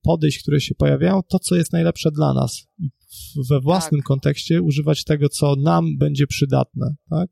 [0.03, 2.67] podejść, które się pojawiają, to, co jest najlepsze dla nas.
[2.79, 2.91] I
[3.51, 4.07] we własnym tak.
[4.07, 7.31] kontekście używać tego, co nam będzie przydatne, tak?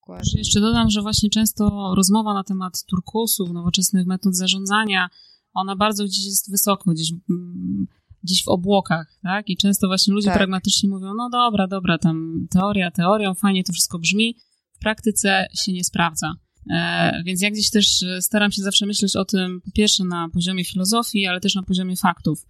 [0.00, 0.32] Dokładnie.
[0.36, 5.08] Jeszcze dodam, że właśnie często rozmowa na temat turkusów, nowoczesnych metod zarządzania,
[5.54, 7.86] ona bardzo gdzieś jest wysoko, gdzieś, mm,
[8.22, 9.48] gdzieś w obłokach, tak?
[9.48, 10.36] I często właśnie ludzie tak.
[10.36, 14.36] pragmatycznie mówią, no dobra, dobra, tam teoria teorią, fajnie to wszystko brzmi,
[14.72, 16.34] w praktyce się nie sprawdza.
[16.70, 20.64] E, więc ja gdzieś też staram się zawsze myśleć o tym, po pierwsze na poziomie
[20.64, 22.46] filozofii, ale też na poziomie faktów.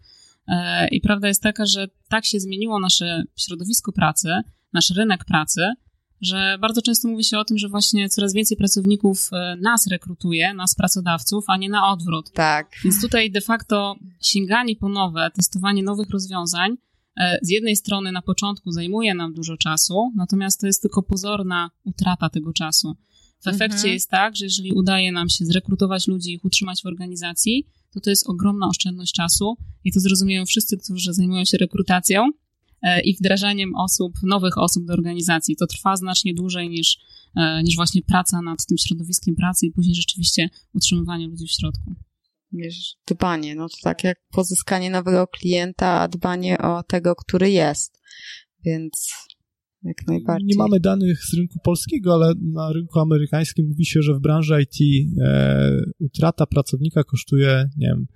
[0.49, 4.29] E, I prawda jest taka, że tak się zmieniło nasze środowisko pracy,
[4.73, 5.73] nasz rynek pracy,
[6.21, 10.55] że bardzo często mówi się o tym, że właśnie coraz więcej pracowników e, nas rekrutuje,
[10.55, 12.33] nas pracodawców, a nie na odwrót.
[12.33, 12.71] Tak.
[12.85, 16.77] Więc tutaj de facto sięganie po nowe, testowanie nowych rozwiązań
[17.17, 21.71] e, z jednej strony na początku zajmuje nam dużo czasu, natomiast to jest tylko pozorna
[21.85, 22.97] utrata tego czasu.
[23.41, 23.95] W efekcie mhm.
[23.95, 28.01] jest tak, że jeżeli udaje nam się zrekrutować ludzi i ich utrzymać w organizacji, to
[28.01, 32.31] to jest ogromna oszczędność czasu i to zrozumieją wszyscy, którzy zajmują się rekrutacją,
[32.83, 35.57] E, i wdrażaniem osób, nowych osób do organizacji.
[35.57, 36.99] To trwa znacznie dłużej niż,
[37.37, 41.95] e, niż właśnie praca nad tym środowiskiem pracy i później rzeczywiście utrzymywanie ludzi w środku.
[42.53, 48.01] Wiesz, dbanie, no to tak jak pozyskanie nowego klienta, a dbanie o tego, który jest.
[48.65, 49.13] Więc
[49.83, 50.47] jak najbardziej.
[50.47, 54.63] Nie mamy danych z rynku polskiego, ale na rynku amerykańskim mówi się, że w branży
[54.63, 58.07] IT e, utrata pracownika kosztuje, nie wiem,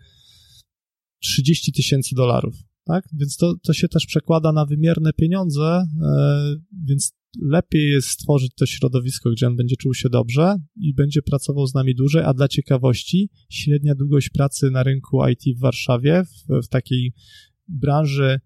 [1.20, 2.54] 30 tysięcy dolarów
[2.84, 3.04] tak?
[3.12, 6.56] Więc to, to się też przekłada na wymierne pieniądze, e,
[6.86, 11.66] więc lepiej jest stworzyć to środowisko, gdzie on będzie czuł się dobrze i będzie pracował
[11.66, 16.66] z nami dłużej, a dla ciekawości średnia długość pracy na rynku IT w Warszawie, w,
[16.66, 17.12] w takiej
[17.68, 18.40] branży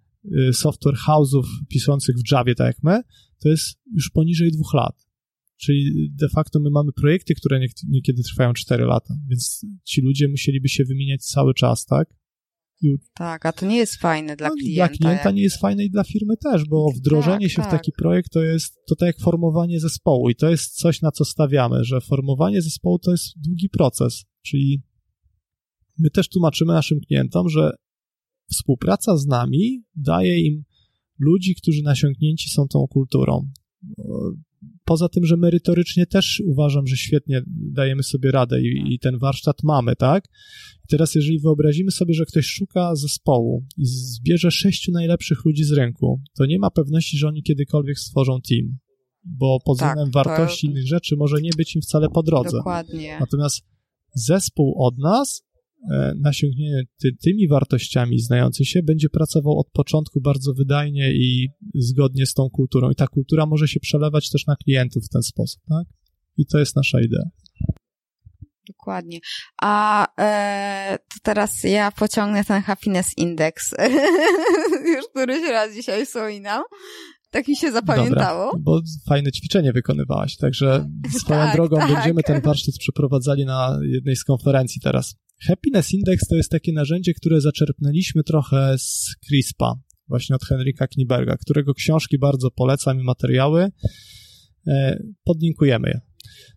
[0.52, 3.02] software house'ów piszących w Javie, tak jak my,
[3.42, 5.06] to jest już poniżej dwóch lat.
[5.56, 10.68] Czyli de facto my mamy projekty, które niekiedy trwają 4 lata, więc ci ludzie musieliby
[10.68, 12.08] się wymieniać cały czas, tak?
[13.14, 14.88] Tak, a to nie jest fajne dla no, klienta.
[14.88, 15.34] Dla klienta jak...
[15.34, 17.68] nie jest fajne i dla firmy też, bo wdrożenie tak, się tak.
[17.68, 21.10] w taki projekt to jest to tak jak formowanie zespołu i to jest coś, na
[21.10, 24.82] co stawiamy, że formowanie zespołu to jest długi proces, czyli
[25.98, 27.70] my też tłumaczymy naszym klientom, że
[28.50, 30.64] współpraca z nami daje im
[31.18, 33.48] ludzi, którzy nasiągnięci są tą kulturą.
[34.84, 39.62] Poza tym, że merytorycznie też uważam, że świetnie dajemy sobie radę i, i ten warsztat
[39.62, 40.24] mamy, tak?
[40.88, 46.20] Teraz, jeżeli wyobrazimy sobie, że ktoś szuka zespołu i zbierze sześciu najlepszych ludzi z rynku,
[46.38, 48.78] to nie ma pewności, że oni kiedykolwiek stworzą team,
[49.24, 50.70] bo pod tak, względem wartości to...
[50.70, 52.56] innych rzeczy może nie być im wcale po drodze.
[52.56, 53.16] Dokładnie.
[53.20, 53.62] Natomiast
[54.14, 55.45] zespół od nas
[56.16, 62.34] nasiągnięty ty, tymi wartościami znający się będzie pracował od początku bardzo wydajnie i zgodnie z
[62.34, 62.90] tą kulturą.
[62.90, 65.86] I ta kultura może się przelewać też na klientów w ten sposób, tak?
[66.36, 67.22] I to jest nasza idea.
[68.68, 69.18] Dokładnie.
[69.62, 73.74] A e, to teraz ja pociągnę ten happiness index.
[74.96, 76.62] Już któryś raz dzisiaj wspominam.
[77.30, 78.44] Tak mi się zapamiętało.
[78.44, 81.94] Dobra, bo fajne ćwiczenie wykonywałaś, także swoją tak, drogą tak.
[81.94, 85.16] będziemy ten warsztat przeprowadzali na jednej z konferencji teraz.
[85.40, 89.74] Happiness Index to jest takie narzędzie, które zaczerpnęliśmy trochę z CRISPA,
[90.08, 93.68] właśnie od Henryka Kniberga, którego książki bardzo polecam i materiały.
[94.66, 96.00] E, podlinkujemy je.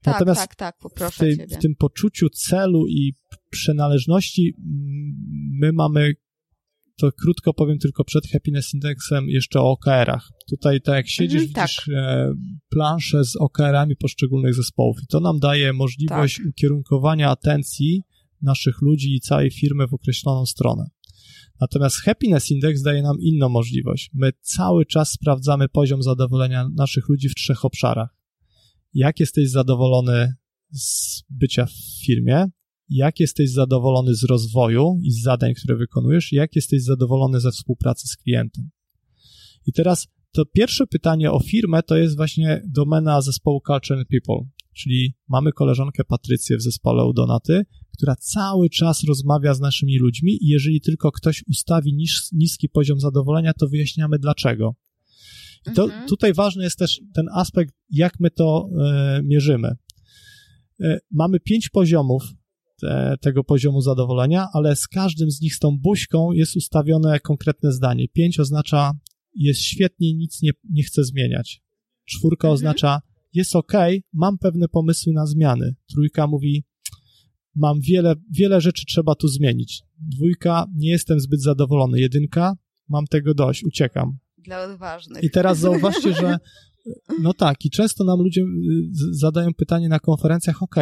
[0.01, 0.75] Tak, Natomiast tak, tak,
[1.11, 3.13] w, tej, w tym poczuciu celu i
[3.49, 4.53] przynależności
[5.61, 6.13] my mamy
[6.99, 10.29] to krótko powiem tylko przed Happiness Indexem jeszcze o OKR-ach.
[10.49, 11.95] Tutaj tak jak siedzisz, mhm, widzisz tak.
[11.95, 12.33] E,
[12.69, 16.45] planszę z OKR-ami poszczególnych zespołów i to nam daje możliwość tak.
[16.45, 18.03] ukierunkowania atencji
[18.41, 20.89] naszych ludzi i całej firmy w określoną stronę.
[21.61, 24.09] Natomiast Happiness Index daje nam inną możliwość.
[24.13, 28.09] My cały czas sprawdzamy poziom zadowolenia naszych ludzi w trzech obszarach.
[28.93, 30.33] Jak jesteś zadowolony
[30.71, 32.45] z bycia w firmie,
[32.89, 38.07] jak jesteś zadowolony z rozwoju i z zadań, które wykonujesz, jak jesteś zadowolony ze współpracy
[38.07, 38.69] z klientem.
[39.65, 44.49] I teraz to pierwsze pytanie o firmę to jest właśnie domena zespołu Culture and People,
[44.73, 47.65] czyli mamy koleżankę Patrycję w zespole u Donaty,
[47.97, 52.99] która cały czas rozmawia z naszymi ludźmi i jeżeli tylko ktoś ustawi nis niski poziom
[52.99, 54.75] zadowolenia, to wyjaśniamy dlaczego.
[55.71, 56.07] I to, mhm.
[56.07, 59.75] tutaj ważny jest też ten aspekt, jak my to e, mierzymy.
[60.81, 62.23] E, mamy pięć poziomów
[62.81, 67.71] te, tego poziomu zadowolenia, ale z każdym z nich, z tą buźką jest ustawione konkretne
[67.71, 68.07] zdanie.
[68.07, 68.91] Pięć oznacza
[69.35, 71.61] jest świetnie, nic nie, nie chcę zmieniać.
[72.05, 72.53] Czwórka mhm.
[72.53, 73.01] oznacza
[73.33, 73.73] jest ok,
[74.13, 75.75] mam pewne pomysły na zmiany.
[75.93, 76.63] Trójka mówi
[77.55, 79.83] mam wiele, wiele rzeczy trzeba tu zmienić.
[79.99, 81.99] Dwójka, nie jestem zbyt zadowolony.
[81.99, 82.53] Jedynka,
[82.89, 84.17] mam tego dość, uciekam.
[84.37, 85.23] Dla odważnych.
[85.23, 86.37] I teraz zauważcie, że
[87.21, 88.45] no tak, i często nam ludzie y,
[89.11, 90.75] zadają pytanie na konferencjach, ok,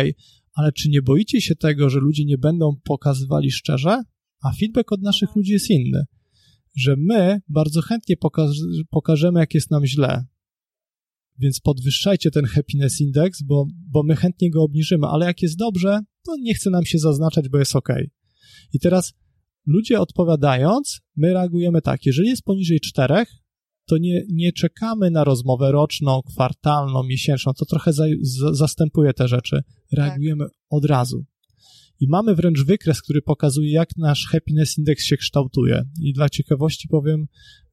[0.54, 4.04] ale czy nie boicie się tego, że ludzie nie będą pokazywali szczerze?
[4.44, 6.06] A feedback od naszych ludzi jest inny,
[6.76, 8.16] że my bardzo chętnie
[8.90, 10.26] pokażemy, jak jest nam źle.
[11.40, 16.00] Więc podwyższajcie ten happiness index, bo, bo my chętnie go obniżymy, ale jak jest dobrze,
[16.26, 17.90] to nie chce nam się zaznaczać, bo jest ok.
[18.74, 19.14] I teraz
[19.66, 23.30] ludzie odpowiadając, my reagujemy tak, jeżeli jest poniżej czterech,
[23.86, 29.28] to nie, nie czekamy na rozmowę roczną, kwartalną, miesięczną, to trochę za, za, zastępuje te
[29.28, 29.62] rzeczy.
[29.92, 30.54] Reagujemy tak.
[30.70, 31.26] od razu.
[32.00, 35.84] I mamy wręcz wykres, który pokazuje, jak nasz happiness index się kształtuje.
[36.02, 37.26] I dla ciekawości powiem,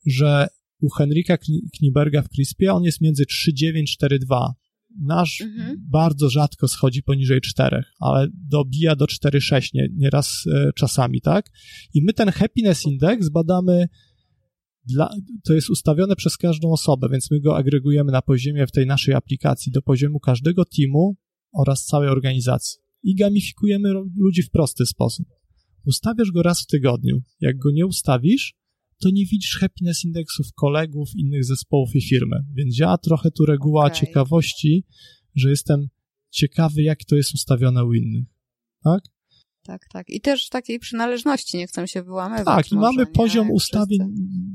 [0.06, 0.46] że
[0.80, 1.38] u Henryka
[1.78, 4.50] Kniberga w CRISPie on jest między 3,9 4,2.
[5.00, 5.76] Nasz mhm.
[5.90, 11.50] bardzo rzadko schodzi poniżej 4, ale dobija do 4,6 nie, nieraz e, czasami, tak?
[11.94, 13.88] I my ten happiness index badamy
[14.86, 15.14] dla,
[15.44, 19.14] to jest ustawione przez każdą osobę, więc my go agregujemy na poziomie w tej naszej
[19.14, 21.16] aplikacji do poziomu każdego teamu
[21.52, 22.80] oraz całej organizacji.
[23.02, 25.26] I gamifikujemy ludzi w prosty sposób.
[25.86, 27.22] Ustawiasz go raz w tygodniu.
[27.40, 28.54] Jak go nie ustawisz,
[29.02, 32.36] to nie widzisz happiness indeksów kolegów, innych zespołów i firmy.
[32.54, 33.96] Więc działa trochę tu reguła okay.
[33.96, 34.84] ciekawości,
[35.34, 35.88] że jestem
[36.30, 38.24] ciekawy, jak to jest ustawione u innych.
[38.84, 39.14] Tak?
[39.66, 40.10] tak, tak.
[40.10, 42.44] I też takiej przynależności nie chcę się wyłamywać.
[42.44, 44.00] Tak, i mamy poziom ustawień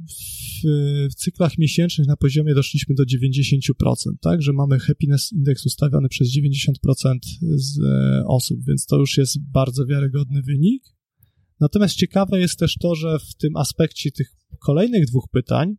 [0.09, 0.67] w,
[1.11, 6.27] w, cyklach miesięcznych na poziomie doszliśmy do 90%, tak, że mamy happiness index ustawiony przez
[6.37, 7.17] 90%
[7.55, 10.83] z e, osób, więc to już jest bardzo wiarygodny wynik.
[11.59, 15.75] Natomiast ciekawe jest też to, że w tym aspekcie tych kolejnych dwóch pytań,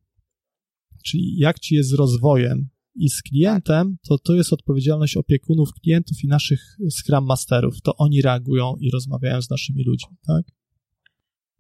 [1.05, 6.25] czyli jak ci jest z rozwojem i z klientem, to to jest odpowiedzialność opiekunów klientów
[6.25, 6.61] i naszych
[6.91, 7.81] Scrum Masterów.
[7.83, 10.43] To oni reagują i rozmawiają z naszymi ludźmi, tak?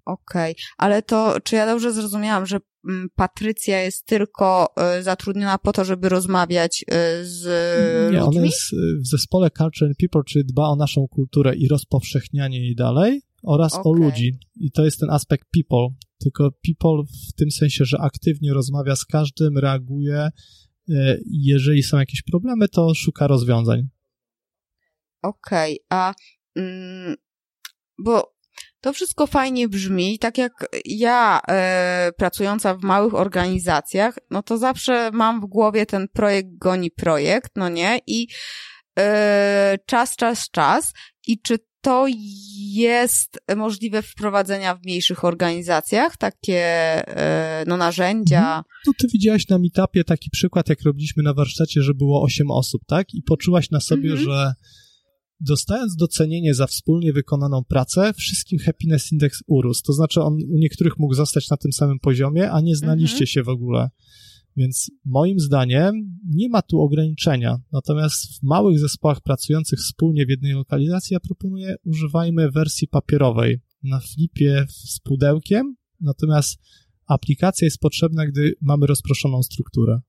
[0.05, 0.65] Okej, okay.
[0.79, 5.85] ale to czy ja dobrze zrozumiałam, że mm, Patrycja jest tylko y, zatrudniona po to,
[5.85, 6.95] żeby rozmawiać y,
[7.25, 7.45] z
[8.13, 8.39] Nie, ludźmi?
[8.39, 12.75] ona jest w zespole Culture and People, czyli dba o naszą kulturę i rozpowszechnianie jej
[12.75, 13.93] dalej oraz okay.
[13.93, 14.39] o ludzi.
[14.57, 15.97] I to jest ten aspekt people.
[16.19, 20.31] Tylko people w tym sensie, że aktywnie rozmawia z każdym, reaguje,
[20.91, 23.89] E, jeżeli są jakieś problemy, to szuka rozwiązań.
[25.23, 26.15] Okej, okay, a
[26.57, 27.17] mm,
[27.99, 28.35] bo
[28.81, 30.53] to wszystko fajnie brzmi, tak jak
[30.85, 36.91] ja e, pracująca w małych organizacjach, no to zawsze mam w głowie ten projekt goni
[36.91, 38.01] projekt, no nie?
[38.07, 38.29] I
[38.99, 40.93] e, czas, czas, czas.
[41.27, 42.07] I czy to
[42.73, 46.63] jest możliwe wprowadzenia w mniejszych organizacjach, takie
[47.17, 48.39] e, no, narzędzia.
[48.39, 48.65] Mhm.
[48.87, 52.83] No ty widziałaś na meetupie taki przykład, jak robiliśmy na warsztacie, że było osiem osób,
[52.87, 53.15] tak?
[53.15, 54.25] I poczułaś na sobie, mhm.
[54.25, 54.55] że
[55.41, 59.83] dostając docenienie za wspólnie wykonaną pracę, wszystkim happiness index urósł.
[59.83, 63.27] To znaczy on u niektórych mógł zostać na tym samym poziomie, a nie znaliście mhm.
[63.27, 63.91] się w ogóle.
[64.57, 67.59] Więc moim zdaniem nie ma tu ograniczenia.
[67.73, 74.01] Natomiast w małych zespołach pracujących wspólnie w jednej lokalizacji ja proponuję używajmy wersji papierowej na
[74.01, 76.59] flipie z pudełkiem, natomiast
[77.07, 80.01] aplikacja jest potrzebna, gdy mamy rozproszoną strukturę.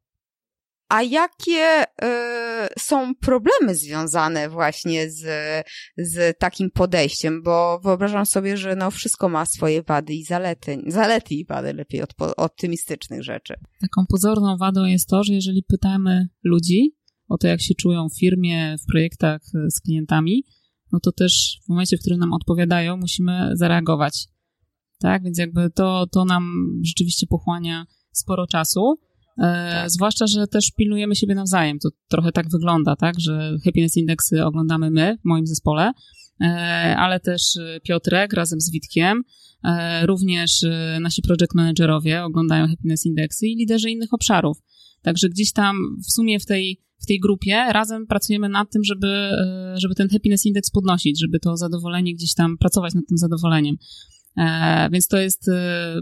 [0.92, 1.86] A jakie y,
[2.80, 5.24] są problemy związane właśnie z,
[5.98, 7.44] z takim podejściem?
[7.44, 10.82] Bo wyobrażam sobie, że no wszystko ma swoje wady i zalety.
[10.88, 13.54] Zalety i wady lepiej od optymistycznych rzeczy.
[13.82, 16.96] Taką pozorną wadą jest to, że jeżeli pytamy ludzi
[17.28, 20.44] o to, jak się czują w firmie, w projektach z klientami,
[20.92, 24.28] no to też w momencie, w którym nam odpowiadają, musimy zareagować.
[25.00, 26.52] Tak, więc jakby to, to nam
[26.84, 29.00] rzeczywiście pochłania sporo czasu.
[29.42, 29.92] E, tak.
[29.92, 31.80] Zwłaszcza, że też pilnujemy siebie nawzajem.
[31.80, 35.92] To trochę tak wygląda, tak, że happiness indeksy oglądamy my w moim zespole,
[36.42, 36.46] e,
[36.98, 37.42] ale też
[37.84, 39.24] Piotrek razem z Witkiem,
[39.64, 40.66] e, również
[41.00, 44.58] nasi project managerowie oglądają happiness indeksy i liderzy innych obszarów.
[45.02, 45.76] Także gdzieś tam
[46.08, 49.32] w sumie w tej, w tej grupie razem pracujemy nad tym, żeby,
[49.76, 53.76] żeby ten happiness index podnosić, żeby to zadowolenie gdzieś tam pracować nad tym zadowoleniem.
[54.92, 55.50] Więc to jest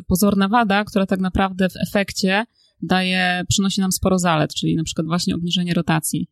[0.08, 2.46] pozorna wada, która tak naprawdę w efekcie
[2.82, 6.28] daje, przynosi nam sporo zalet, czyli na przykład właśnie obniżenie rotacji.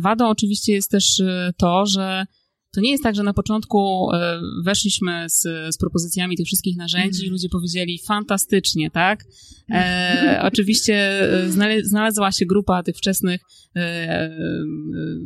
[0.00, 2.26] Wadą oczywiście jest też y, to, że
[2.72, 4.16] to nie jest tak, że na początku y,
[4.64, 5.42] weszliśmy z,
[5.74, 9.24] z propozycjami tych wszystkich narzędzi i ludzie powiedzieli fantastycznie, tak?
[9.70, 13.40] E, oczywiście y, znalazła się grupa tych wczesnych,
[13.76, 14.30] e,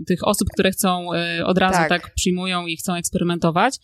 [0.07, 1.09] tych osób, które chcą
[1.45, 1.89] od razu tak.
[1.89, 3.76] tak przyjmują i chcą eksperymentować.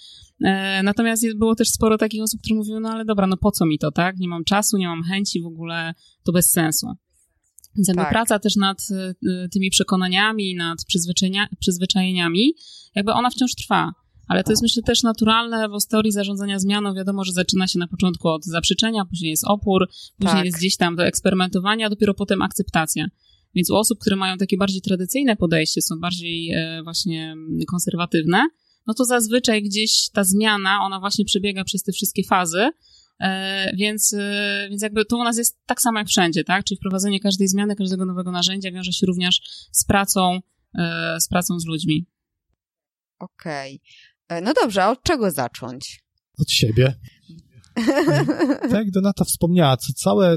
[0.45, 3.67] E, natomiast było też sporo takich osób, które mówiły, no ale dobra, no po co
[3.67, 4.17] mi to, tak?
[4.19, 6.87] Nie mam czasu, nie mam chęci, w ogóle to bez sensu.
[7.77, 8.13] Więc jakby tak.
[8.13, 10.79] praca też nad e, tymi przekonaniami, nad
[11.61, 12.55] przyzwyczajeniami,
[12.95, 13.93] jakby ona wciąż trwa.
[14.29, 17.79] Ale to jest myślę też naturalne, bo z teorii zarządzania zmianą wiadomo, że zaczyna się
[17.79, 19.89] na początku od zaprzeczenia, później jest opór,
[20.19, 20.45] później tak.
[20.45, 23.07] jest gdzieś tam do eksperymentowania, a dopiero potem akceptacja.
[23.55, 27.35] Więc u osób, które mają takie bardziej tradycyjne podejście, są bardziej e, właśnie
[27.69, 28.49] konserwatywne,
[28.87, 32.71] no to zazwyczaj gdzieś ta zmiana, ona właśnie przebiega przez te wszystkie fazy,
[33.21, 36.65] e, więc, e, więc jakby to u nas jest tak samo jak wszędzie, tak?
[36.65, 39.41] Czyli wprowadzenie każdej zmiany, każdego nowego narzędzia wiąże się również
[39.73, 40.41] z pracą,
[40.79, 42.07] e, z pracą z ludźmi.
[43.19, 43.81] Okej.
[44.29, 44.43] Okay.
[44.43, 46.01] No dobrze, a od czego zacząć?
[46.39, 46.95] Od siebie.
[48.63, 50.37] tak jak Donata wspomniała, co całe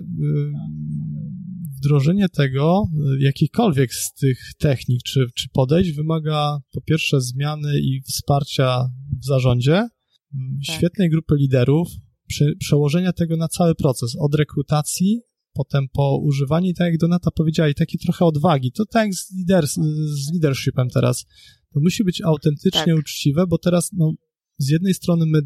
[1.84, 2.84] wdrożenie tego,
[3.20, 8.90] jakikolwiek z tych technik czy, czy podejść, wymaga po pierwsze zmiany i wsparcia
[9.22, 10.78] w zarządzie, tak.
[10.78, 11.88] świetnej grupy liderów,
[12.28, 15.22] przy, przełożenia tego na cały proces, od rekrutacji,
[15.54, 18.72] potem po używanie, tak jak Donata powiedziała, i takiej trochę odwagi.
[18.72, 21.26] To tak jak z, lider, z leadershipem teraz.
[21.74, 23.00] To musi być autentycznie tak.
[23.00, 24.14] uczciwe, bo teraz no,
[24.58, 25.40] z jednej strony my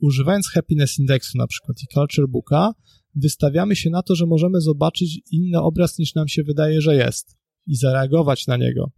[0.00, 2.72] używając happiness indexu na przykład i culture booka,
[3.14, 7.36] wystawiamy się na to, że możemy zobaczyć inny obraz niż nam się wydaje, że jest
[7.66, 8.92] i zareagować na niego.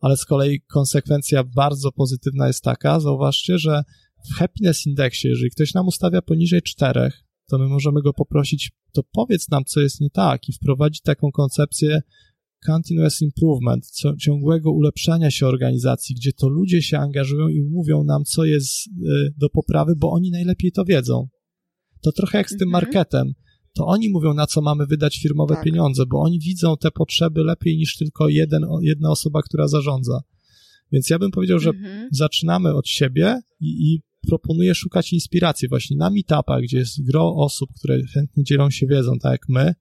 [0.00, 3.82] Ale z kolei konsekwencja bardzo pozytywna jest taka, zauważcie, że
[4.30, 9.02] w happiness indeksie, jeżeli ktoś nam ustawia poniżej czterech, to my możemy go poprosić, to
[9.12, 12.02] powiedz nam, co jest nie tak i wprowadzić taką koncepcję
[12.66, 13.90] continuous improvement,
[14.20, 18.90] ciągłego ulepszania się organizacji, gdzie to ludzie się angażują i mówią nam, co jest y,
[19.38, 21.28] do poprawy, bo oni najlepiej to wiedzą.
[22.00, 22.72] To trochę jak z tym mhm.
[22.72, 23.32] marketem
[23.72, 25.64] to oni mówią, na co mamy wydać firmowe tak.
[25.64, 30.20] pieniądze, bo oni widzą te potrzeby lepiej niż tylko jeden, jedna osoba, która zarządza.
[30.92, 32.08] Więc ja bym powiedział, że mhm.
[32.12, 37.70] zaczynamy od siebie i, i proponuję szukać inspiracji właśnie na meetupach, gdzie jest gro osób,
[37.78, 39.74] które chętnie dzielą się wiedzą, tak jak my,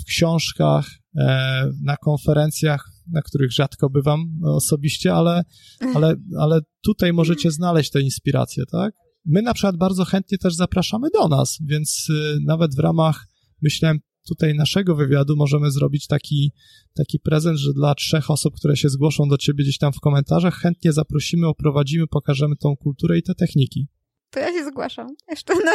[0.00, 5.42] w książkach, e, na konferencjach, na których rzadko bywam osobiście, ale,
[5.94, 8.94] ale, ale tutaj możecie znaleźć te inspiracje, tak?
[9.24, 13.26] My na przykład bardzo chętnie też zapraszamy do nas, więc y, nawet w ramach,
[13.62, 13.98] myślałem,
[14.28, 16.52] tutaj naszego wywiadu możemy zrobić taki,
[16.94, 20.54] taki prezent, że dla trzech osób, które się zgłoszą do ciebie gdzieś tam w komentarzach,
[20.54, 23.88] chętnie zaprosimy, oprowadzimy, pokażemy tą kulturę i te techniki.
[24.30, 25.06] To ja się zgłaszam.
[25.30, 25.72] Jeszcze na...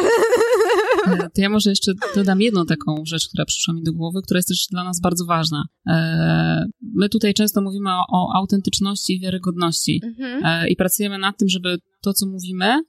[1.05, 4.37] E, to ja może jeszcze dodam jedną taką rzecz, która przyszła mi do głowy, która
[4.37, 5.63] jest też dla nas bardzo ważna.
[5.87, 6.65] E,
[6.95, 10.45] my tutaj często mówimy o, o autentyczności i wiarygodności mhm.
[10.45, 12.83] E, i pracujemy nad tym, żeby to, co mówimy,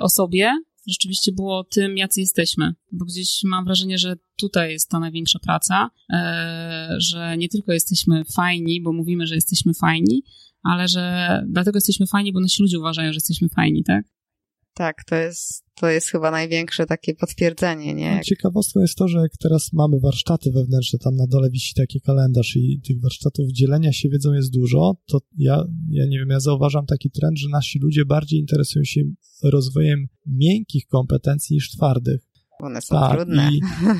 [0.00, 0.52] o sobie
[0.86, 2.74] rzeczywiście było tym, jacy jesteśmy.
[2.92, 8.24] Bo gdzieś mam wrażenie, że tutaj jest ta największa praca, e, że nie tylko jesteśmy
[8.24, 10.22] fajni, bo mówimy, że jesteśmy fajni,
[10.62, 14.04] ale że dlatego jesteśmy fajni, bo nasi ludzie uważają, że jesteśmy fajni, tak?
[14.74, 18.16] Tak, to jest, to jest chyba największe takie potwierdzenie, nie?
[18.16, 22.00] No, ciekawostką jest to, że jak teraz mamy warsztaty wewnętrzne, tam na dole wisi taki
[22.00, 26.40] kalendarz i tych warsztatów dzielenia się wiedzą jest dużo, to ja, ja nie wiem, ja
[26.40, 29.00] zauważam taki trend, że nasi ludzie bardziej interesują się
[29.42, 32.33] rozwojem miękkich kompetencji niż twardych.
[32.60, 33.50] One są tak, trudne.
[33.52, 33.56] I,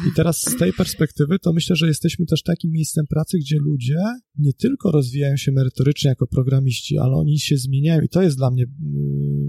[0.09, 3.99] I teraz z tej perspektywy to myślę, że jesteśmy też takim miejscem pracy, gdzie ludzie
[4.39, 8.51] nie tylko rozwijają się merytorycznie jako programiści, ale oni się zmieniają i to jest dla
[8.51, 8.67] mnie y,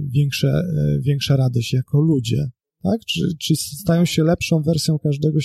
[0.09, 2.49] większe, y, większa radość jako ludzie.
[2.83, 3.05] Tak?
[3.05, 5.39] Czy, czy stają się lepszą wersją każdego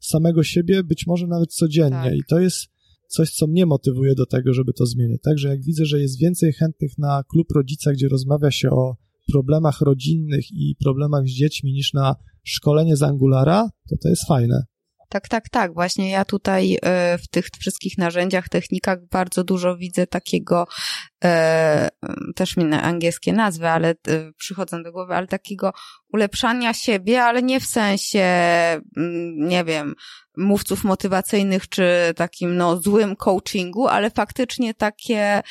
[0.00, 2.10] samego siebie, być może nawet codziennie.
[2.10, 2.14] Tak.
[2.14, 2.66] I to jest
[3.08, 5.22] coś, co mnie motywuje do tego, żeby to zmienić.
[5.22, 8.96] Także jak widzę, że jest więcej chętnych na klub rodzica, gdzie rozmawia się o
[9.32, 14.62] problemach rodzinnych i problemach z dziećmi niż na szkolenie z Angulara, to to jest fajne.
[15.08, 15.74] Tak, tak, tak.
[15.74, 20.66] Właśnie ja tutaj e, w tych wszystkich narzędziach, technikach bardzo dużo widzę takiego,
[21.24, 21.88] e,
[22.34, 23.94] też mi na angielskie nazwy, ale e,
[24.36, 25.72] przychodzą do głowy, ale takiego
[26.12, 28.20] ulepszania siebie, ale nie w sensie,
[28.96, 29.94] mm, nie wiem,
[30.36, 35.42] mówców motywacyjnych czy takim no złym coachingu, ale faktycznie takie,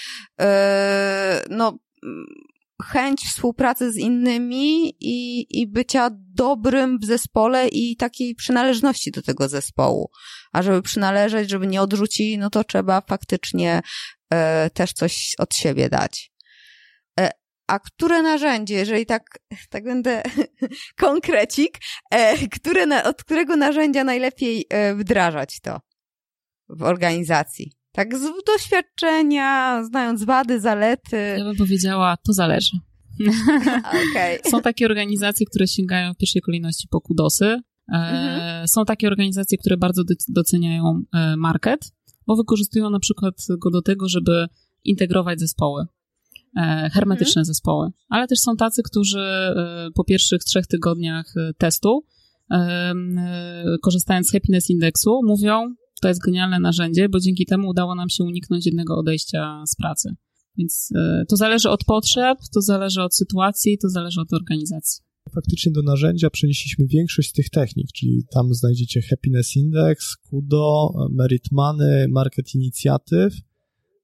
[1.49, 1.77] no
[2.83, 9.49] chęć współpracy z innymi i, i bycia dobrym w zespole i takiej przynależności do tego
[9.49, 10.09] zespołu.
[10.51, 13.81] A żeby przynależeć, żeby nie odrzucić, no to trzeba faktycznie
[14.29, 16.31] e, też coś od siebie dać.
[17.19, 17.31] E,
[17.67, 19.23] a które narzędzie, jeżeli tak,
[19.69, 20.23] tak będę
[20.99, 21.77] konkrecik,
[22.11, 25.81] e, które, od którego narzędzia najlepiej e, wdrażać to
[26.69, 27.71] w organizacji?
[27.95, 31.17] Tak z doświadczenia, znając wady, zalety.
[31.37, 32.77] Ja bym powiedziała, to zależy.
[34.11, 34.51] Okay.
[34.51, 37.45] Są takie organizacje, które sięgają w pierwszej kolejności po kudosy.
[37.45, 38.67] E, mhm.
[38.67, 41.91] Są takie organizacje, które bardzo doceniają e, market,
[42.27, 44.47] bo wykorzystują na przykład go do tego, żeby
[44.83, 45.85] integrować zespoły,
[46.57, 47.45] e, hermetyczne mhm.
[47.45, 47.89] zespoły.
[48.09, 49.25] Ale też są tacy, którzy
[49.95, 52.05] po pierwszych trzech tygodniach testu,
[53.81, 58.23] korzystając z happiness indeksu, mówią, to jest genialne narzędzie, bo dzięki temu udało nam się
[58.23, 60.15] uniknąć jednego odejścia z pracy.
[60.57, 65.05] Więc e, to zależy od potrzeb, to zależy od sytuacji, to zależy od organizacji.
[65.35, 71.51] Faktycznie do narzędzia przenieśliśmy większość z tych technik, czyli tam znajdziecie Happiness Index, Kudo, Merit
[71.51, 73.33] Money, Market Inicjatyw,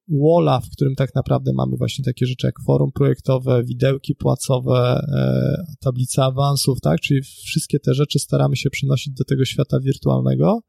[0.07, 5.75] Walla, w którym tak naprawdę mamy właśnie takie rzeczy jak forum projektowe, widełki płacowe, e,
[5.79, 6.99] tablica awansów, tak?
[6.99, 10.61] Czyli wszystkie te rzeczy staramy się przenosić do tego świata wirtualnego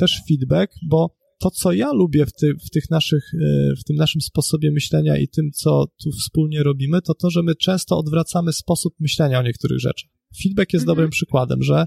[0.00, 3.96] też feedback, bo to, co ja lubię w, ty, w, tych naszych, e, w tym
[3.96, 8.52] naszym sposobie myślenia i tym, co tu wspólnie robimy, to to, że my często odwracamy
[8.52, 10.10] sposób myślenia o niektórych rzeczach.
[10.42, 10.96] Feedback jest mhm.
[10.96, 11.84] dobrym przykładem, że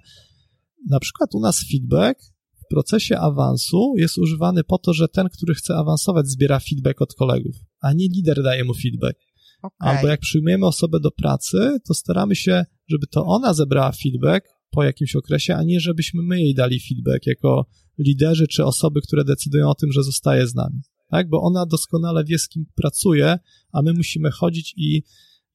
[0.89, 2.19] na przykład u nas feedback
[2.65, 7.13] w procesie awansu jest używany po to, że ten, który chce awansować, zbiera feedback od
[7.13, 9.19] kolegów, a nie lider daje mu feedback.
[9.61, 9.89] Okay.
[9.89, 14.83] Albo jak przyjmujemy osobę do pracy, to staramy się, żeby to ona zebrała feedback po
[14.83, 17.65] jakimś okresie, a nie żebyśmy my jej dali feedback jako
[17.97, 20.81] liderzy czy osoby, które decydują o tym, że zostaje z nami.
[21.11, 21.29] Tak?
[21.29, 23.39] Bo ona doskonale wie, z kim pracuje,
[23.71, 25.03] a my musimy chodzić i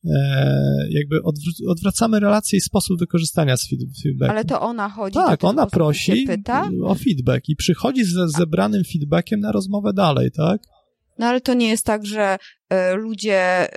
[0.05, 1.21] e, jakby
[1.69, 3.69] odwracamy relacje i sposób wykorzystania z
[4.03, 4.31] feedbacku.
[4.31, 6.27] Ale to ona chodzi Tak, ona prosi
[6.85, 10.61] o feedback i przychodzi ze zebranym feedbackiem na rozmowę dalej, tak?
[11.19, 12.37] No ale to nie jest tak, że
[12.73, 13.69] y, ludzie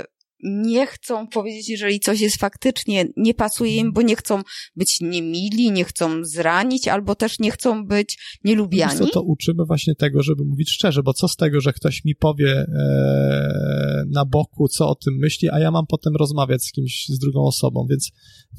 [0.00, 0.13] y,
[0.44, 4.42] nie chcą powiedzieć, jeżeli coś jest faktycznie, nie pasuje im, bo nie chcą
[4.76, 8.98] być niemili, nie chcą zranić, albo też nie chcą być nielubiani.
[8.98, 12.14] Co to uczymy właśnie tego, żeby mówić szczerze, bo co z tego, że ktoś mi
[12.14, 17.06] powie e, na boku, co o tym myśli, a ja mam potem rozmawiać z kimś,
[17.08, 18.10] z drugą osobą, więc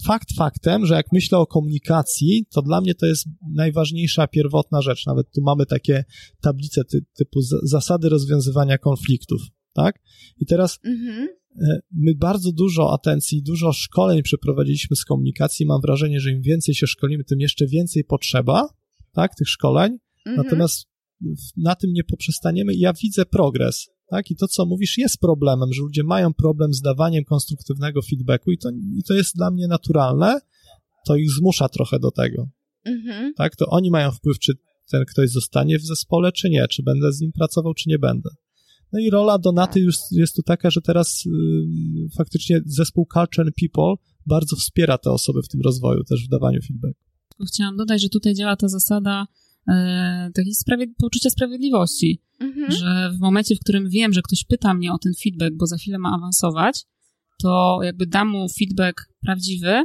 [0.06, 5.06] fakt faktem, że jak myślę o komunikacji, to dla mnie to jest najważniejsza, pierwotna rzecz.
[5.06, 6.04] Nawet tu mamy takie
[6.42, 9.42] tablice ty, typu zasady rozwiązywania konfliktów,
[9.74, 10.00] tak?
[10.38, 11.28] I teraz mhm
[11.91, 15.66] my bardzo dużo atencji, dużo szkoleń przeprowadziliśmy z komunikacji.
[15.66, 18.70] Mam wrażenie, że im więcej się szkolimy, tym jeszcze więcej potrzeba,
[19.14, 19.97] tak, tych szkoleń.
[20.26, 20.45] Mhm.
[20.45, 20.88] Natomiast
[21.58, 24.32] na tym nie poprzestaniemy i ja widzę progres, tak?
[24.32, 28.58] I to, co mówisz, jest problemem, że ludzie mają problem z dawaniem konstruktywnego feedbacku i
[28.58, 30.39] to, i to jest dla mnie naturalne.
[31.08, 32.49] To ich zmusza trochę do tego.
[32.86, 33.34] Mhm.
[33.34, 33.56] Tak?
[33.56, 34.53] To oni mają wpływ, czy
[34.91, 38.30] ten ktoś zostanie w zespole, czy nie, czy będę z nim pracował, czy nie będę.
[38.94, 41.30] No i rola Donaty już jest tu taka, że teraz y,
[42.18, 43.94] faktycznie zespół Culture and People
[44.26, 47.02] bardzo wspiera te osoby w tym rozwoju, też w dawaniu feedbacku.
[47.48, 49.28] Chciałam dodać, że tutaj działa ta zasada
[49.68, 52.72] e, takiej sprawie, poczucia sprawiedliwości, mhm.
[52.72, 55.78] że w momencie, w którym wiem, że ktoś pyta mnie o ten feedback, bo za
[55.78, 56.86] chwilę ma awansować,
[57.40, 59.84] to jakby dam mu feedback prawdziwy,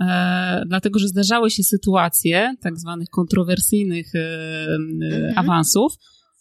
[0.00, 4.68] e, dlatego że zdarzały się sytuacje tak zwanych kontrowersyjnych e,
[5.02, 5.38] mhm.
[5.38, 5.92] awansów,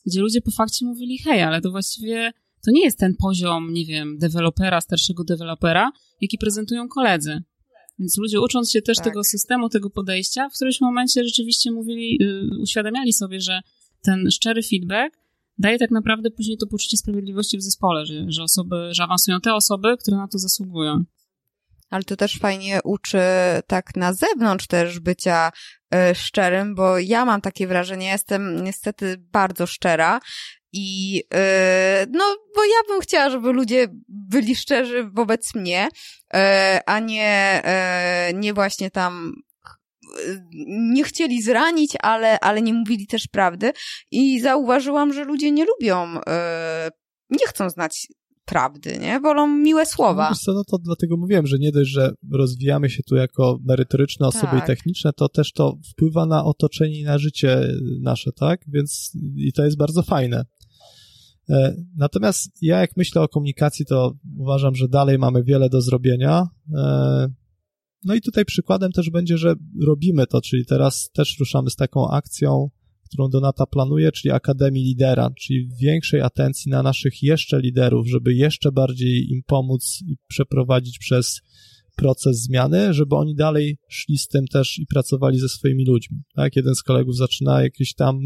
[0.07, 2.31] gdzie ludzie po fakcie mówili, hej, ale to właściwie
[2.65, 5.91] to nie jest ten poziom, nie wiem, dewelopera, starszego dewelopera,
[6.21, 7.43] jaki prezentują koledzy.
[7.99, 9.05] Więc ludzie ucząc się też tak.
[9.05, 13.61] tego systemu, tego podejścia, w którymś momencie rzeczywiście mówili, yy, uświadamiali sobie, że
[14.01, 15.17] ten szczery feedback
[15.57, 19.53] daje tak naprawdę później to poczucie sprawiedliwości w zespole, że, że osoby, że awansują te
[19.53, 21.03] osoby, które na to zasługują.
[21.89, 23.19] Ale to też fajnie uczy
[23.67, 25.51] tak na zewnątrz też bycia
[26.13, 30.19] szczerym, bo ja mam takie wrażenie, jestem niestety bardzo szczera
[30.73, 35.89] i yy, no, bo ja bym chciała, żeby ludzie byli szczerzy wobec mnie,
[36.33, 36.39] yy,
[36.85, 37.63] a nie,
[38.33, 39.33] nie właśnie tam
[40.67, 43.73] nie chcieli zranić, ale, ale nie mówili też prawdy.
[44.11, 46.19] I zauważyłam, że ludzie nie lubią,
[47.29, 48.07] nie chcą znać
[48.47, 49.19] prawdy, nie?
[49.19, 50.29] Wolą miłe słowa.
[50.29, 54.27] No, co, no to dlatego mówiłem, że nie dość, że rozwijamy się tu jako merytoryczne
[54.27, 54.63] osoby tak.
[54.63, 57.67] i techniczne, to też to wpływa na otoczenie i na życie
[58.01, 58.61] nasze, tak?
[58.67, 60.45] Więc i to jest bardzo fajne.
[61.49, 66.43] E, natomiast ja jak myślę o komunikacji, to uważam, że dalej mamy wiele do zrobienia.
[66.75, 67.27] E,
[68.03, 69.55] no i tutaj przykładem też będzie, że
[69.87, 72.69] robimy to, czyli teraz też ruszamy z taką akcją,
[73.07, 78.71] którą Donata planuje, czyli Akademii Lidera, czyli większej atencji na naszych jeszcze liderów, żeby jeszcze
[78.71, 81.41] bardziej im pomóc i przeprowadzić przez
[81.97, 86.17] proces zmiany, żeby oni dalej szli z tym też i pracowali ze swoimi ludźmi.
[86.35, 86.55] Tak?
[86.55, 88.19] Jeden z kolegów zaczyna jakiś tam,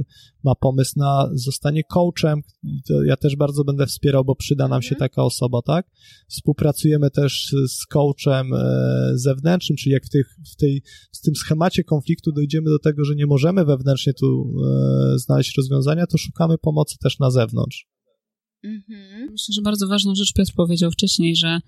[0.44, 2.42] ma pomysł na zostanie coachem,
[3.06, 5.10] ja też bardzo będę wspierał, bo przyda nam się mhm.
[5.10, 5.88] taka osoba, tak?
[6.28, 10.82] Współpracujemy też z coachem e, zewnętrznym, czyli jak w, tych, w, tej,
[11.14, 14.54] w tym schemacie konfliktu dojdziemy do tego, że nie możemy wewnętrznie tu
[15.16, 17.88] e, znaleźć rozwiązania, to szukamy pomocy też na zewnątrz.
[18.64, 19.32] Mhm.
[19.32, 21.60] Myślę, że bardzo ważną rzecz Piotr powiedział wcześniej, że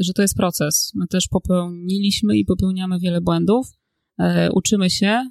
[0.00, 0.92] że to jest proces.
[0.94, 3.66] My też popełniliśmy i popełniamy wiele błędów,
[4.18, 5.30] e, uczymy się, e,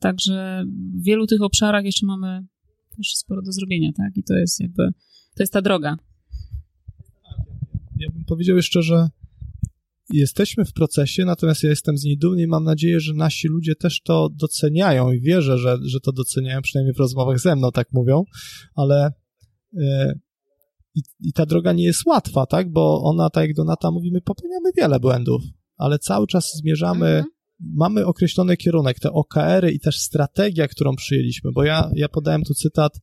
[0.00, 0.64] także
[1.00, 2.46] w wielu tych obszarach jeszcze mamy
[2.96, 4.16] też sporo do zrobienia, tak?
[4.16, 4.88] I to jest jakby,
[5.36, 5.96] to jest ta droga.
[7.96, 9.08] Ja bym powiedział jeszcze, że
[10.12, 13.74] jesteśmy w procesie, natomiast ja jestem z niej dumny i mam nadzieję, że nasi ludzie
[13.74, 17.88] też to doceniają i wierzę, że, że to doceniają, przynajmniej w rozmowach ze mną tak
[17.92, 18.24] mówią,
[18.74, 19.10] ale
[20.94, 22.72] i, I ta droga nie jest łatwa, tak?
[22.72, 25.42] Bo ona, tak jak Donata mówi, my popełniamy wiele błędów,
[25.76, 27.26] ale cały czas zmierzamy, mhm.
[27.60, 32.54] mamy określony kierunek, te OKR-y i też strategia, którą przyjęliśmy, bo ja, ja podałem tu
[32.54, 33.00] cytat,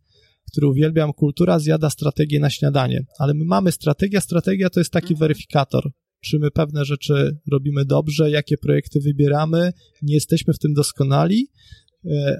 [0.52, 5.14] który uwielbiam, kultura zjada strategię na śniadanie, ale my mamy strategię, strategia to jest taki
[5.14, 5.20] mhm.
[5.20, 11.48] weryfikator, czy my pewne rzeczy robimy dobrze, jakie projekty wybieramy, nie jesteśmy w tym doskonali,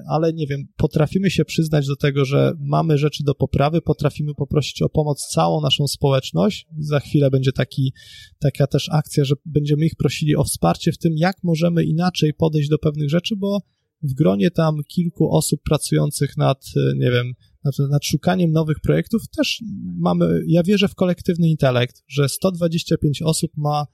[0.08, 4.82] ale nie wiem, potrafimy się przyznać do tego, że mamy rzeczy do poprawy, potrafimy poprosić
[4.82, 6.66] o pomoc całą naszą społeczność.
[6.78, 7.92] Za chwilę będzie taki,
[8.40, 12.68] taka też akcja, że będziemy ich prosili o wsparcie w tym, jak możemy inaczej podejść
[12.68, 13.58] do pewnych rzeczy, bo
[14.02, 17.32] w gronie tam kilku osób pracujących nad, e, nie wiem,
[17.64, 19.62] nad, nad szukaniem nowych projektów też
[19.98, 23.86] mamy, ja wierzę w kolektywny intelekt, że 125 osób ma,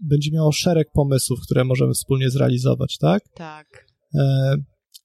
[0.00, 3.28] będzie miało szereg pomysłów, które możemy wspólnie zrealizować, tak?
[3.34, 3.86] Tak.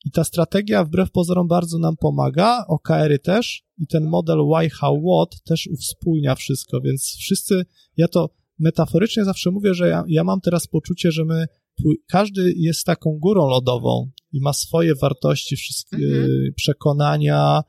[0.06, 5.01] I ta strategia wbrew pozorom bardzo nam pomaga, OKR-y też i ten model why, how,
[5.01, 7.66] what też uwspólnia wszystko, więc wszyscy,
[7.97, 8.30] ja to
[8.60, 11.45] metaforycznie zawsze mówię, że ja, ja mam teraz poczucie, że my,
[12.08, 16.53] każdy jest taką górą lodową i ma swoje wartości, wszystkie mhm.
[16.56, 17.62] przekonania,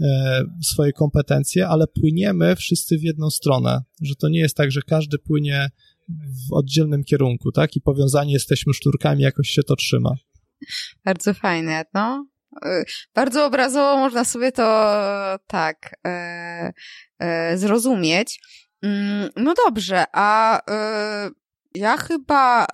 [0.00, 4.82] e, swoje kompetencje, ale płyniemy wszyscy w jedną stronę, że to nie jest tak, że
[4.82, 5.70] każdy płynie
[6.48, 7.76] w oddzielnym kierunku, tak?
[7.76, 10.10] I powiązani jesteśmy szturkami, jakoś się to trzyma.
[11.04, 12.26] Bardzo fajne, no.
[12.66, 12.84] Y,
[13.14, 16.72] bardzo obrazowo można sobie to tak e,
[17.18, 18.40] e, zrozumieć.
[18.82, 21.30] Mm, no dobrze, a e,
[21.74, 22.66] ja chyba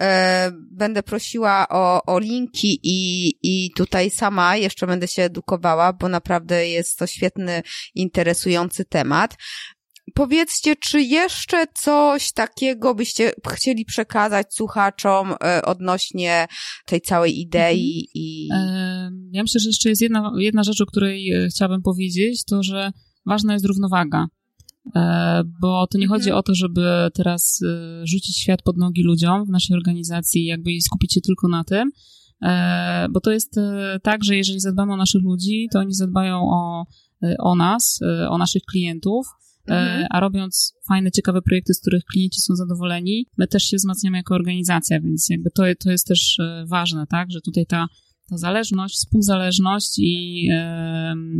[0.00, 6.08] e, będę prosiła o, o linki i, i tutaj sama jeszcze będę się edukowała, bo
[6.08, 7.62] naprawdę jest to świetny,
[7.94, 9.36] interesujący temat.
[10.18, 16.46] Powiedzcie, czy jeszcze coś takiego byście chcieli przekazać słuchaczom e, odnośnie
[16.86, 18.08] tej całej idei?
[18.50, 19.28] Mhm.
[19.30, 19.36] I...
[19.36, 22.90] Ja myślę, że jeszcze jest jedna, jedna rzecz, o której e, chciałabym powiedzieć, to że
[23.26, 24.26] ważna jest równowaga.
[24.96, 26.38] E, bo to nie chodzi mhm.
[26.38, 27.60] o to, żeby teraz
[28.02, 31.90] rzucić świat pod nogi ludziom w naszej organizacji, jakby skupić się tylko na tym,
[33.10, 33.54] bo to jest
[34.02, 36.84] tak, że jeżeli zadbamy o naszych ludzi, to oni zadbają o,
[37.38, 39.26] o nas, o naszych klientów,
[39.70, 40.06] mhm.
[40.10, 44.34] a robiąc fajne, ciekawe projekty, z których klienci są zadowoleni, my też się wzmacniamy jako
[44.34, 47.86] organizacja, więc jakby to, to jest też e, ważne, tak, że tutaj ta,
[48.30, 50.48] ta zależność, współzależność i,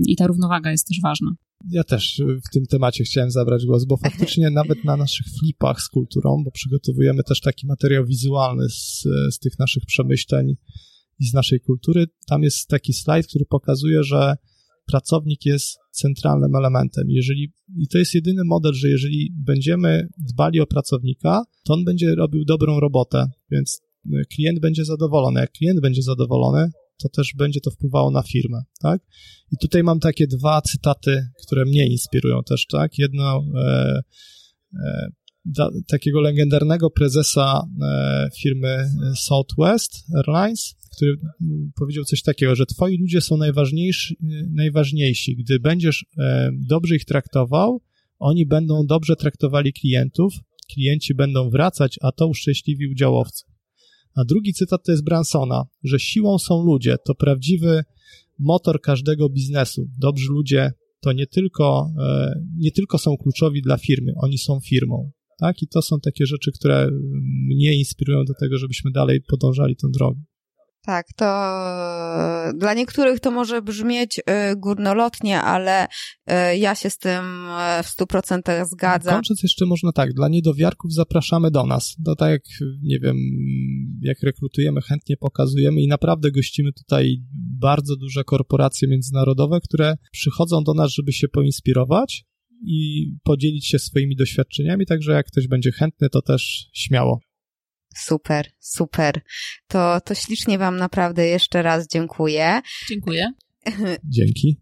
[0.06, 1.30] i ta równowaga jest też ważna.
[1.70, 5.88] Ja też w tym temacie chciałem zabrać głos, bo faktycznie nawet na naszych flipach z
[5.88, 10.54] kulturą, bo przygotowujemy też taki materiał wizualny z, z tych naszych przemyśleń
[11.18, 14.36] i z naszej kultury, tam jest taki slajd, który pokazuje, że
[14.88, 17.04] pracownik jest centralnym elementem.
[17.08, 22.14] Jeżeli, I to jest jedyny model, że jeżeli będziemy dbali o pracownika, to on będzie
[22.14, 23.80] robił dobrą robotę, więc
[24.12, 25.40] e, klient będzie zadowolony.
[25.40, 26.70] Jak klient będzie zadowolony,
[27.02, 29.02] to też będzie to wpływało na firmę, tak?
[29.52, 32.98] I tutaj mam takie dwa cytaty, które mnie inspirują też, tak?
[32.98, 34.00] Jedno e,
[34.74, 35.08] e,
[35.44, 41.16] da, takiego legendarnego prezesa e, firmy Southwest Airlines, który
[41.78, 44.16] powiedział coś takiego, że twoi ludzie są najważniejsi,
[44.54, 45.36] najważniejsi.
[45.36, 47.80] Gdy będziesz e, dobrze ich traktował,
[48.18, 50.34] oni będą dobrze traktowali klientów,
[50.72, 53.44] klienci będą wracać, a to uszczęśliwi udziałowcy.
[54.14, 57.84] A drugi cytat to jest Bransona, że siłą są ludzie, to prawdziwy
[58.38, 59.88] motor każdego biznesu.
[59.98, 65.10] Dobrzy ludzie to nie tylko, e, nie tylko są kluczowi dla firmy, oni są firmą.
[65.40, 65.62] Tak?
[65.62, 66.90] I to są takie rzeczy, które
[67.48, 70.22] mnie inspirują do tego, żebyśmy dalej podążali tą drogą.
[70.82, 71.24] Tak, to
[72.54, 74.22] dla niektórych to może brzmieć y,
[74.56, 77.24] górnolotnie, ale y, ja się z tym
[77.82, 79.14] w stu procentach zgadzam.
[79.14, 81.96] Kończąc jeszcze można tak, dla niedowiarków zapraszamy do nas.
[82.04, 82.42] To tak jak,
[82.82, 83.16] nie wiem,
[84.00, 87.22] jak rekrutujemy, chętnie pokazujemy i naprawdę gościmy tutaj
[87.60, 92.24] bardzo duże korporacje międzynarodowe, które przychodzą do nas, żeby się poinspirować
[92.62, 97.20] i podzielić się swoimi doświadczeniami, także jak ktoś będzie chętny, to też śmiało.
[97.98, 99.20] Super, super.
[99.68, 102.60] To, to ślicznie Wam naprawdę jeszcze raz dziękuję.
[102.88, 103.32] Dziękuję.
[104.16, 104.58] Dzięki.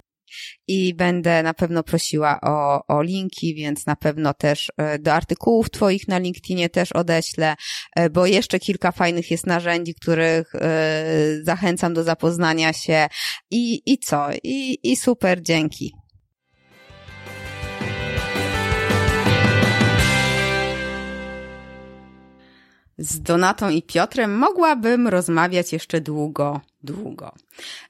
[0.66, 5.70] I będę na pewno prosiła o, o linki, więc na pewno też e, do artykułów
[5.70, 7.56] Twoich na LinkedInie też odeślę,
[7.96, 11.04] e, bo jeszcze kilka fajnych jest narzędzi, których e,
[11.42, 13.08] zachęcam do zapoznania się.
[13.50, 14.28] I, i co?
[14.44, 15.92] I, I super, dzięki.
[22.98, 27.32] Z Donatą i Piotrem mogłabym rozmawiać jeszcze długo, długo.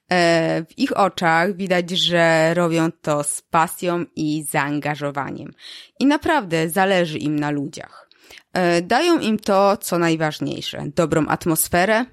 [0.08, 5.54] E, w ich oczach widać, że robią to z pasją i zaangażowaniem.
[6.00, 8.10] I naprawdę zależy im na ludziach.
[8.52, 12.04] E, dają im to, co najważniejsze: dobrą atmosferę,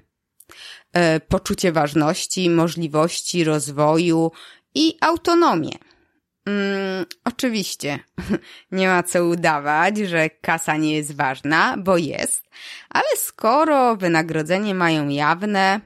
[0.92, 4.30] e, poczucie ważności, możliwości rozwoju
[4.74, 5.78] i autonomię.
[6.46, 7.98] Mm, oczywiście,
[8.72, 12.50] nie ma co udawać, że kasa nie jest ważna, bo jest,
[12.90, 15.80] ale skoro wynagrodzenie mają jawne,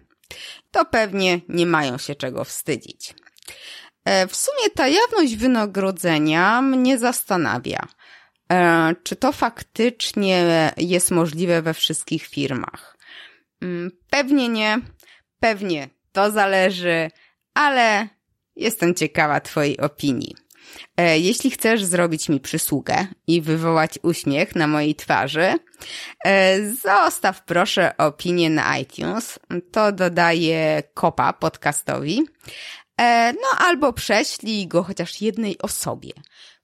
[0.71, 3.15] to pewnie nie mają się czego wstydzić.
[4.05, 7.89] E, w sumie ta jawność wynagrodzenia mnie zastanawia.
[8.53, 12.97] E, czy to faktycznie jest możliwe we wszystkich firmach?
[13.63, 14.79] Mm, pewnie nie,
[15.41, 17.11] pewnie to zależy,
[17.55, 18.09] ale
[18.57, 20.48] jestem ciekawa Twojej opinii.
[20.97, 25.55] E, jeśli chcesz zrobić mi przysługę i wywołać uśmiech na mojej twarzy,
[26.25, 29.39] e, zostaw proszę opinię na iTunes.
[29.73, 32.27] To dodaje kopa podcastowi.
[33.01, 36.13] E, no albo prześlij go chociaż jednej osobie,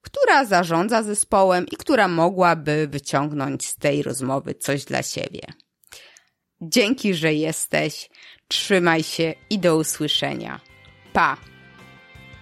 [0.00, 5.40] która zarządza zespołem i która mogłaby wyciągnąć z tej rozmowy coś dla siebie.
[6.60, 8.10] Dzięki, że jesteś.
[8.48, 10.60] Trzymaj się i do usłyszenia.
[11.12, 11.53] Pa!